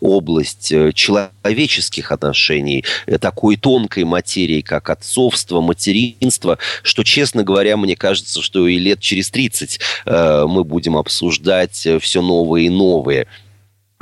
область 0.00 0.72
э, 0.72 0.92
человеческих 0.92 2.12
отношений, 2.12 2.84
э, 3.06 3.18
такой 3.18 3.56
тонкой 3.56 4.04
материи, 4.04 4.60
как 4.60 4.90
отцовство, 4.90 5.60
материнство, 5.60 6.58
что, 6.82 7.04
честно 7.04 7.42
говоря, 7.42 7.76
мне 7.76 7.96
кажется, 7.96 8.42
что 8.42 8.66
и 8.66 8.78
лет 8.78 9.00
через 9.00 9.30
30 9.30 9.80
э, 10.06 10.44
мы 10.48 10.64
будем 10.64 10.96
обсуждать 10.96 11.86
все 12.00 12.22
новые 12.22 12.66
и 12.66 12.70
новые 12.70 13.26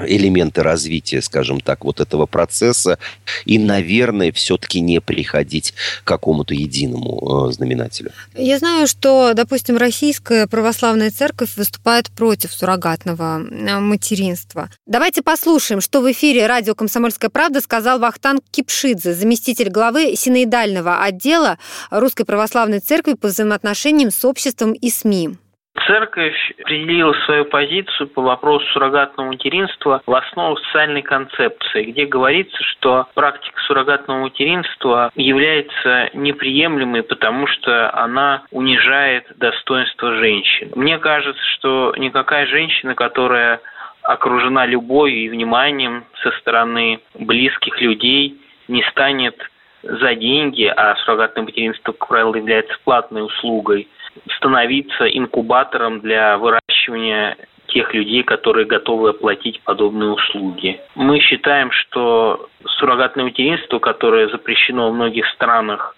элементы 0.06 0.62
развития, 0.62 1.22
скажем 1.22 1.60
так, 1.60 1.84
вот 1.84 2.00
этого 2.00 2.26
процесса, 2.26 2.98
и, 3.44 3.58
наверное, 3.58 4.32
все-таки 4.32 4.80
не 4.80 5.00
приходить 5.00 5.74
к 6.02 6.06
какому-то 6.06 6.54
единому 6.54 7.48
э, 7.48 7.52
знаменателю. 7.52 8.12
Я 8.34 8.58
знаю, 8.58 8.86
что, 8.86 9.32
допустим, 9.34 9.76
Российская 9.76 10.46
Православная 10.46 11.10
Церковь 11.10 11.56
выступает 11.56 12.10
против 12.10 12.52
суррогатного 12.52 13.40
э, 13.40 13.78
материнства. 13.80 14.70
Давайте 14.86 15.22
послушаем, 15.22 15.80
что 15.80 16.00
в 16.00 16.10
эфире 16.12 16.46
радио 16.46 16.74
«Комсомольская 16.74 17.30
правда» 17.30 17.60
сказал 17.60 17.98
Вахтанг 17.98 18.42
Кипшидзе, 18.50 19.14
заместитель 19.14 19.70
главы 19.70 20.14
синоидального 20.16 21.02
отдела 21.02 21.58
Русской 21.90 22.24
Православной 22.24 22.80
Церкви 22.80 23.14
по 23.14 23.28
взаимоотношениям 23.28 24.10
с 24.10 24.24
обществом 24.24 24.72
и 24.72 24.90
СМИ. 24.90 25.38
Церковь 25.86 26.36
определила 26.60 27.12
свою 27.24 27.44
позицию 27.44 28.08
по 28.08 28.22
вопросу 28.22 28.66
суррогатного 28.72 29.28
материнства 29.28 30.02
в 30.06 30.14
основах 30.14 30.58
социальной 30.66 31.02
концепции, 31.02 31.84
где 31.84 32.06
говорится, 32.06 32.62
что 32.64 33.06
практика 33.14 33.60
суррогатного 33.66 34.20
материнства 34.20 35.10
является 35.14 36.10
неприемлемой, 36.14 37.02
потому 37.02 37.46
что 37.46 37.94
она 37.94 38.42
унижает 38.50 39.26
достоинство 39.36 40.14
женщин. 40.16 40.72
Мне 40.74 40.98
кажется, 40.98 41.42
что 41.56 41.94
никакая 41.96 42.46
женщина, 42.46 42.94
которая 42.94 43.60
окружена 44.02 44.66
любовью 44.66 45.26
и 45.26 45.28
вниманием 45.28 46.04
со 46.22 46.30
стороны 46.32 47.00
близких 47.14 47.80
людей, 47.80 48.40
не 48.68 48.82
станет 48.90 49.36
за 49.82 50.14
деньги, 50.14 50.64
а 50.64 50.96
суррогатное 50.96 51.44
материнство, 51.44 51.92
как 51.92 52.08
правило, 52.08 52.34
является 52.34 52.76
платной 52.84 53.24
услугой, 53.24 53.88
становиться 54.36 55.06
инкубатором 55.06 56.00
для 56.00 56.38
выращивания 56.38 57.36
тех 57.68 57.92
людей, 57.94 58.22
которые 58.22 58.66
готовы 58.66 59.10
оплатить 59.10 59.60
подобные 59.62 60.10
услуги. 60.10 60.80
Мы 60.94 61.20
считаем, 61.20 61.70
что 61.70 62.48
суррогатное 62.64 63.24
материнство, 63.24 63.78
которое 63.78 64.28
запрещено 64.28 64.90
в 64.90 64.94
многих 64.94 65.26
странах, 65.28 65.94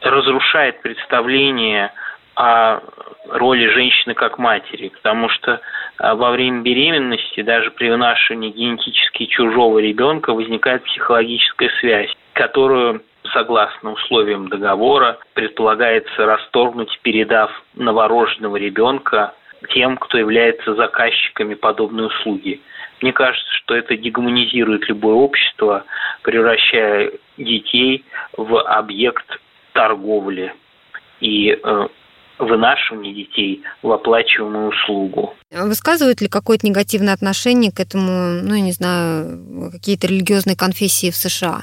разрушает 0.00 0.80
представление 0.82 1.92
о 2.34 2.80
роли 3.28 3.66
женщины 3.68 4.14
как 4.14 4.38
матери, 4.38 4.88
потому 4.88 5.28
что 5.28 5.60
а, 5.98 6.14
во 6.14 6.30
время 6.30 6.62
беременности, 6.62 7.42
даже 7.42 7.70
при 7.70 7.90
вынашивании 7.90 8.50
генетически 8.50 9.26
чужого 9.26 9.78
ребенка, 9.78 10.32
возникает 10.32 10.84
психологическая 10.84 11.70
связь, 11.80 12.14
которую 12.34 13.02
согласно 13.32 13.92
условиям 13.92 14.48
договора, 14.48 15.18
предполагается 15.34 16.26
расторгнуть, 16.26 16.98
передав 17.02 17.50
новорожденного 17.74 18.56
ребенка 18.56 19.34
тем, 19.72 19.96
кто 19.96 20.18
является 20.18 20.74
заказчиками 20.74 21.54
подобной 21.54 22.06
услуги. 22.06 22.60
Мне 23.02 23.12
кажется, 23.12 23.50
что 23.62 23.74
это 23.74 23.96
дегуманизирует 23.96 24.88
любое 24.88 25.14
общество, 25.14 25.84
превращая 26.22 27.12
детей 27.36 28.04
в 28.36 28.58
объект 28.60 29.26
торговли 29.72 30.54
и 31.20 31.50
э, 31.50 31.86
вынашивания 32.38 33.14
детей 33.14 33.62
в 33.82 33.90
оплачиваемую 33.92 34.68
услугу. 34.68 35.34
Высказывают 35.50 36.20
ли 36.20 36.28
какое-то 36.28 36.66
негативное 36.66 37.14
отношение 37.14 37.70
к 37.72 37.80
этому, 37.80 38.42
ну, 38.42 38.54
я 38.54 38.60
не 38.60 38.72
знаю, 38.72 39.70
какие-то 39.72 40.06
религиозные 40.06 40.56
конфессии 40.56 41.10
в 41.10 41.16
США? 41.16 41.62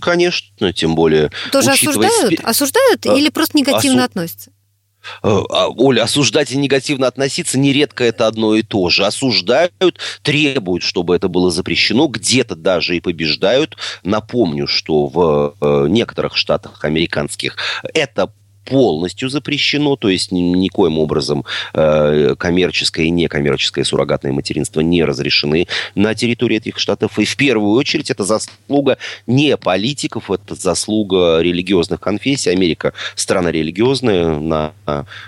Конечно, 0.00 0.72
тем 0.72 0.94
более... 0.94 1.30
Тоже 1.52 1.70
осуждают? 1.70 2.26
Спи... 2.26 2.38
Осуждают 2.42 3.06
а, 3.06 3.14
или 3.14 3.28
просто 3.28 3.58
негативно 3.58 4.04
осу... 4.04 4.10
относятся? 4.10 4.50
Э, 5.22 5.40
а, 5.50 5.68
Оля, 5.68 6.02
осуждать 6.02 6.52
и 6.52 6.56
негативно 6.56 7.06
относиться 7.06 7.58
нередко 7.58 8.04
это 8.04 8.26
одно 8.26 8.54
и 8.54 8.62
то 8.62 8.88
же. 8.90 9.06
Осуждают, 9.06 9.98
требуют, 10.22 10.82
чтобы 10.82 11.16
это 11.16 11.28
было 11.28 11.50
запрещено, 11.50 12.06
где-то 12.06 12.54
даже 12.54 12.96
и 12.96 13.00
побеждают. 13.00 13.76
Напомню, 14.02 14.66
что 14.66 15.06
в 15.06 15.54
э, 15.60 15.86
некоторых 15.88 16.36
штатах 16.36 16.84
американских 16.84 17.56
это 17.94 18.32
полностью 18.70 19.28
запрещено, 19.28 19.96
то 19.96 20.08
есть 20.08 20.30
никоим 20.30 21.00
образом 21.00 21.44
э, 21.74 22.36
коммерческое 22.38 23.06
и 23.06 23.10
некоммерческое 23.10 23.84
суррогатное 23.84 24.32
материнство 24.32 24.80
не 24.80 25.04
разрешены 25.04 25.66
на 25.96 26.14
территории 26.14 26.58
этих 26.58 26.78
штатов. 26.78 27.18
И 27.18 27.24
в 27.24 27.36
первую 27.36 27.72
очередь 27.72 28.10
это 28.10 28.22
заслуга 28.22 28.96
не 29.26 29.56
политиков, 29.56 30.30
это 30.30 30.54
заслуга 30.54 31.40
религиозных 31.40 31.98
конфессий. 31.98 32.50
Америка 32.50 32.92
страна 33.16 33.50
религиозная, 33.50 34.38
на 34.38 34.72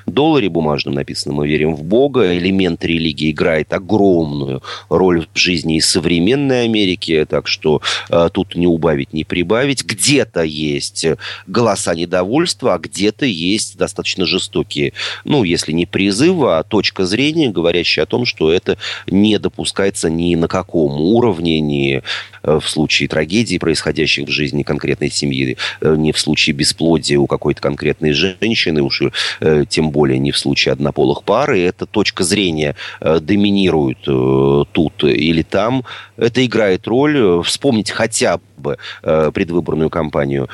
долларе 0.06 0.48
бумажном 0.48 0.94
написано 0.94 1.34
«Мы 1.34 1.48
верим 1.48 1.74
в 1.74 1.82
Бога». 1.82 2.38
Элемент 2.38 2.84
религии 2.84 3.32
играет 3.32 3.72
огромную 3.72 4.62
роль 4.88 5.26
в 5.34 5.36
жизни 5.36 5.78
и 5.78 5.80
современной 5.80 6.64
Америки, 6.64 7.26
так 7.28 7.48
что 7.48 7.82
э, 8.08 8.28
тут 8.32 8.54
не 8.54 8.68
убавить, 8.68 9.12
не 9.12 9.24
прибавить. 9.24 9.84
Где-то 9.84 10.42
есть 10.42 11.06
голоса 11.48 11.96
недовольства, 11.96 12.74
а 12.74 12.78
где-то 12.78 13.31
есть 13.32 13.76
достаточно 13.76 14.26
жестокие, 14.26 14.92
ну, 15.24 15.44
если 15.44 15.72
не 15.72 15.86
призывы, 15.86 16.56
а 16.56 16.62
точка 16.62 17.06
зрения, 17.06 17.50
говорящая 17.50 18.04
о 18.04 18.06
том, 18.06 18.24
что 18.24 18.52
это 18.52 18.78
не 19.06 19.38
допускается 19.38 20.10
ни 20.10 20.34
на 20.34 20.48
каком 20.48 21.00
уровне, 21.00 21.60
ни 21.60 22.02
э, 22.42 22.60
в 22.60 22.68
случае 22.68 23.08
трагедии, 23.08 23.58
происходящих 23.58 24.28
в 24.28 24.30
жизни 24.30 24.62
конкретной 24.62 25.10
семьи, 25.10 25.56
э, 25.80 25.94
ни 25.96 26.12
в 26.12 26.18
случае 26.18 26.54
бесплодия 26.54 27.18
у 27.18 27.26
какой-то 27.26 27.60
конкретной 27.60 28.12
женщины, 28.12 28.82
уж 28.82 29.02
э, 29.40 29.64
тем 29.68 29.90
более 29.90 30.18
не 30.18 30.30
в 30.32 30.38
случае 30.38 30.72
однополых 30.72 31.24
пар, 31.24 31.54
и 31.54 31.60
эта 31.60 31.86
точка 31.86 32.24
зрения 32.24 32.76
доминирует 33.00 33.98
тут 34.02 35.04
или 35.04 35.42
там. 35.42 35.84
Это 36.22 36.44
играет 36.44 36.86
роль. 36.86 37.42
Вспомнить 37.42 37.90
хотя 37.90 38.40
бы 38.56 38.78
предвыборную 39.02 39.90
кампанию 39.90 40.48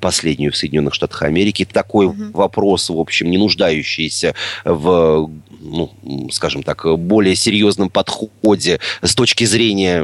последнюю 0.00 0.52
в 0.52 0.56
Соединенных 0.56 0.94
Штатах 0.94 1.22
Америки. 1.22 1.66
Такой 1.70 2.06
угу. 2.06 2.24
вопрос, 2.32 2.88
в 2.88 2.98
общем, 2.98 3.30
не 3.30 3.36
нуждающийся 3.36 4.34
в, 4.64 5.30
ну, 5.60 5.90
скажем 6.30 6.62
так, 6.62 6.86
более 6.98 7.34
серьезном 7.34 7.90
подходе 7.90 8.80
с 9.02 9.14
точки 9.14 9.44
зрения 9.44 10.02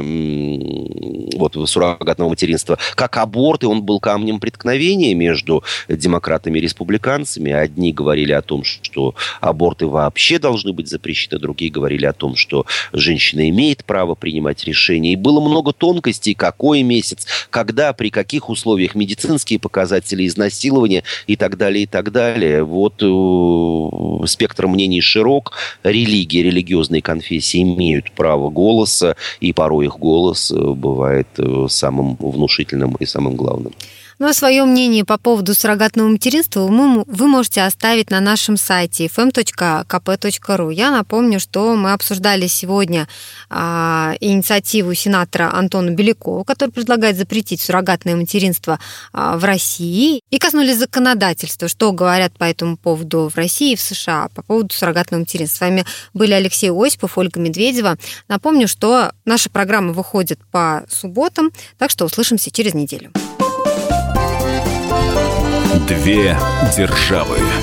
вот, 1.35 1.57
суррогатного 1.67 2.29
материнства, 2.29 2.77
как 2.95 3.17
аборт, 3.17 3.63
и 3.63 3.65
он 3.65 3.81
был 3.81 3.99
камнем 3.99 4.39
преткновения 4.39 5.15
между 5.15 5.63
демократами 5.87 6.59
и 6.59 6.61
республиканцами. 6.61 7.51
Одни 7.51 7.91
говорили 7.91 8.33
о 8.33 8.43
том, 8.43 8.63
что 8.63 9.15
аборты 9.39 9.87
вообще 9.87 10.37
должны 10.37 10.73
быть 10.73 10.89
запрещены, 10.89 11.39
другие 11.39 11.71
говорили 11.71 12.05
о 12.05 12.13
том, 12.13 12.35
что 12.35 12.67
женщина 12.93 13.49
имеет 13.49 13.83
право 13.83 14.13
принимать 14.13 14.63
решения. 14.65 14.90
И 14.97 15.15
было 15.15 15.39
много 15.39 15.73
тонкостей, 15.73 16.33
какой 16.33 16.83
месяц, 16.83 17.25
когда, 17.49 17.93
при 17.93 18.09
каких 18.09 18.49
условиях, 18.49 18.95
медицинские 18.95 19.59
показатели, 19.59 20.27
изнасилования 20.27 21.03
и 21.27 21.35
так 21.35 21.57
далее, 21.57 21.83
и 21.83 21.87
так 21.87 22.11
далее. 22.11 22.63
Вот 22.63 23.01
э, 23.01 24.27
спектр 24.27 24.67
мнений 24.67 25.01
широк. 25.01 25.53
Религии, 25.83 26.39
религиозные 26.39 27.01
конфессии 27.01 27.61
имеют 27.61 28.11
право 28.11 28.49
голоса, 28.49 29.15
и 29.39 29.53
порой 29.53 29.85
их 29.85 29.97
голос 29.97 30.51
э, 30.51 30.55
бывает 30.55 31.27
э, 31.37 31.67
самым 31.69 32.15
внушительным 32.19 32.95
и 32.95 33.05
самым 33.05 33.35
главным. 33.35 33.73
Ну 34.21 34.27
а 34.27 34.35
свое 34.35 34.63
мнение 34.65 35.03
по 35.03 35.17
поводу 35.17 35.55
суррогатного 35.55 36.07
материнства 36.07 36.67
вы, 36.67 37.03
вы 37.07 37.27
можете 37.27 37.63
оставить 37.63 38.11
на 38.11 38.19
нашем 38.19 38.55
сайте 38.55 39.07
fm.kp.ru. 39.07 40.71
Я 40.71 40.91
напомню, 40.91 41.39
что 41.39 41.75
мы 41.75 41.91
обсуждали 41.91 42.45
сегодня 42.45 43.07
а, 43.49 44.13
инициативу 44.19 44.93
сенатора 44.93 45.51
Антона 45.51 45.89
Белякова, 45.89 46.43
который 46.43 46.69
предлагает 46.69 47.17
запретить 47.17 47.61
суррогатное 47.61 48.15
материнство 48.15 48.79
а, 49.11 49.39
в 49.39 49.43
России, 49.43 50.21
и 50.29 50.37
коснулись 50.37 50.77
законодательства, 50.77 51.67
что 51.67 51.91
говорят 51.91 52.37
по 52.37 52.43
этому 52.43 52.77
поводу 52.77 53.27
в 53.27 53.35
России 53.35 53.73
и 53.73 53.75
в 53.75 53.81
США 53.81 54.29
по 54.35 54.43
поводу 54.43 54.71
суррогатного 54.71 55.21
материнства. 55.21 55.57
С 55.57 55.61
вами 55.61 55.83
были 56.13 56.33
Алексей 56.33 56.69
Осипов, 56.69 57.17
Ольга 57.17 57.39
Медведева. 57.39 57.97
Напомню, 58.27 58.67
что 58.67 59.13
наша 59.25 59.49
программа 59.49 59.93
выходит 59.93 60.39
по 60.51 60.83
субботам, 60.91 61.49
так 61.79 61.89
что 61.89 62.05
услышимся 62.05 62.51
через 62.51 62.75
неделю. 62.75 63.11
Две 65.91 66.37
державы. 66.73 67.60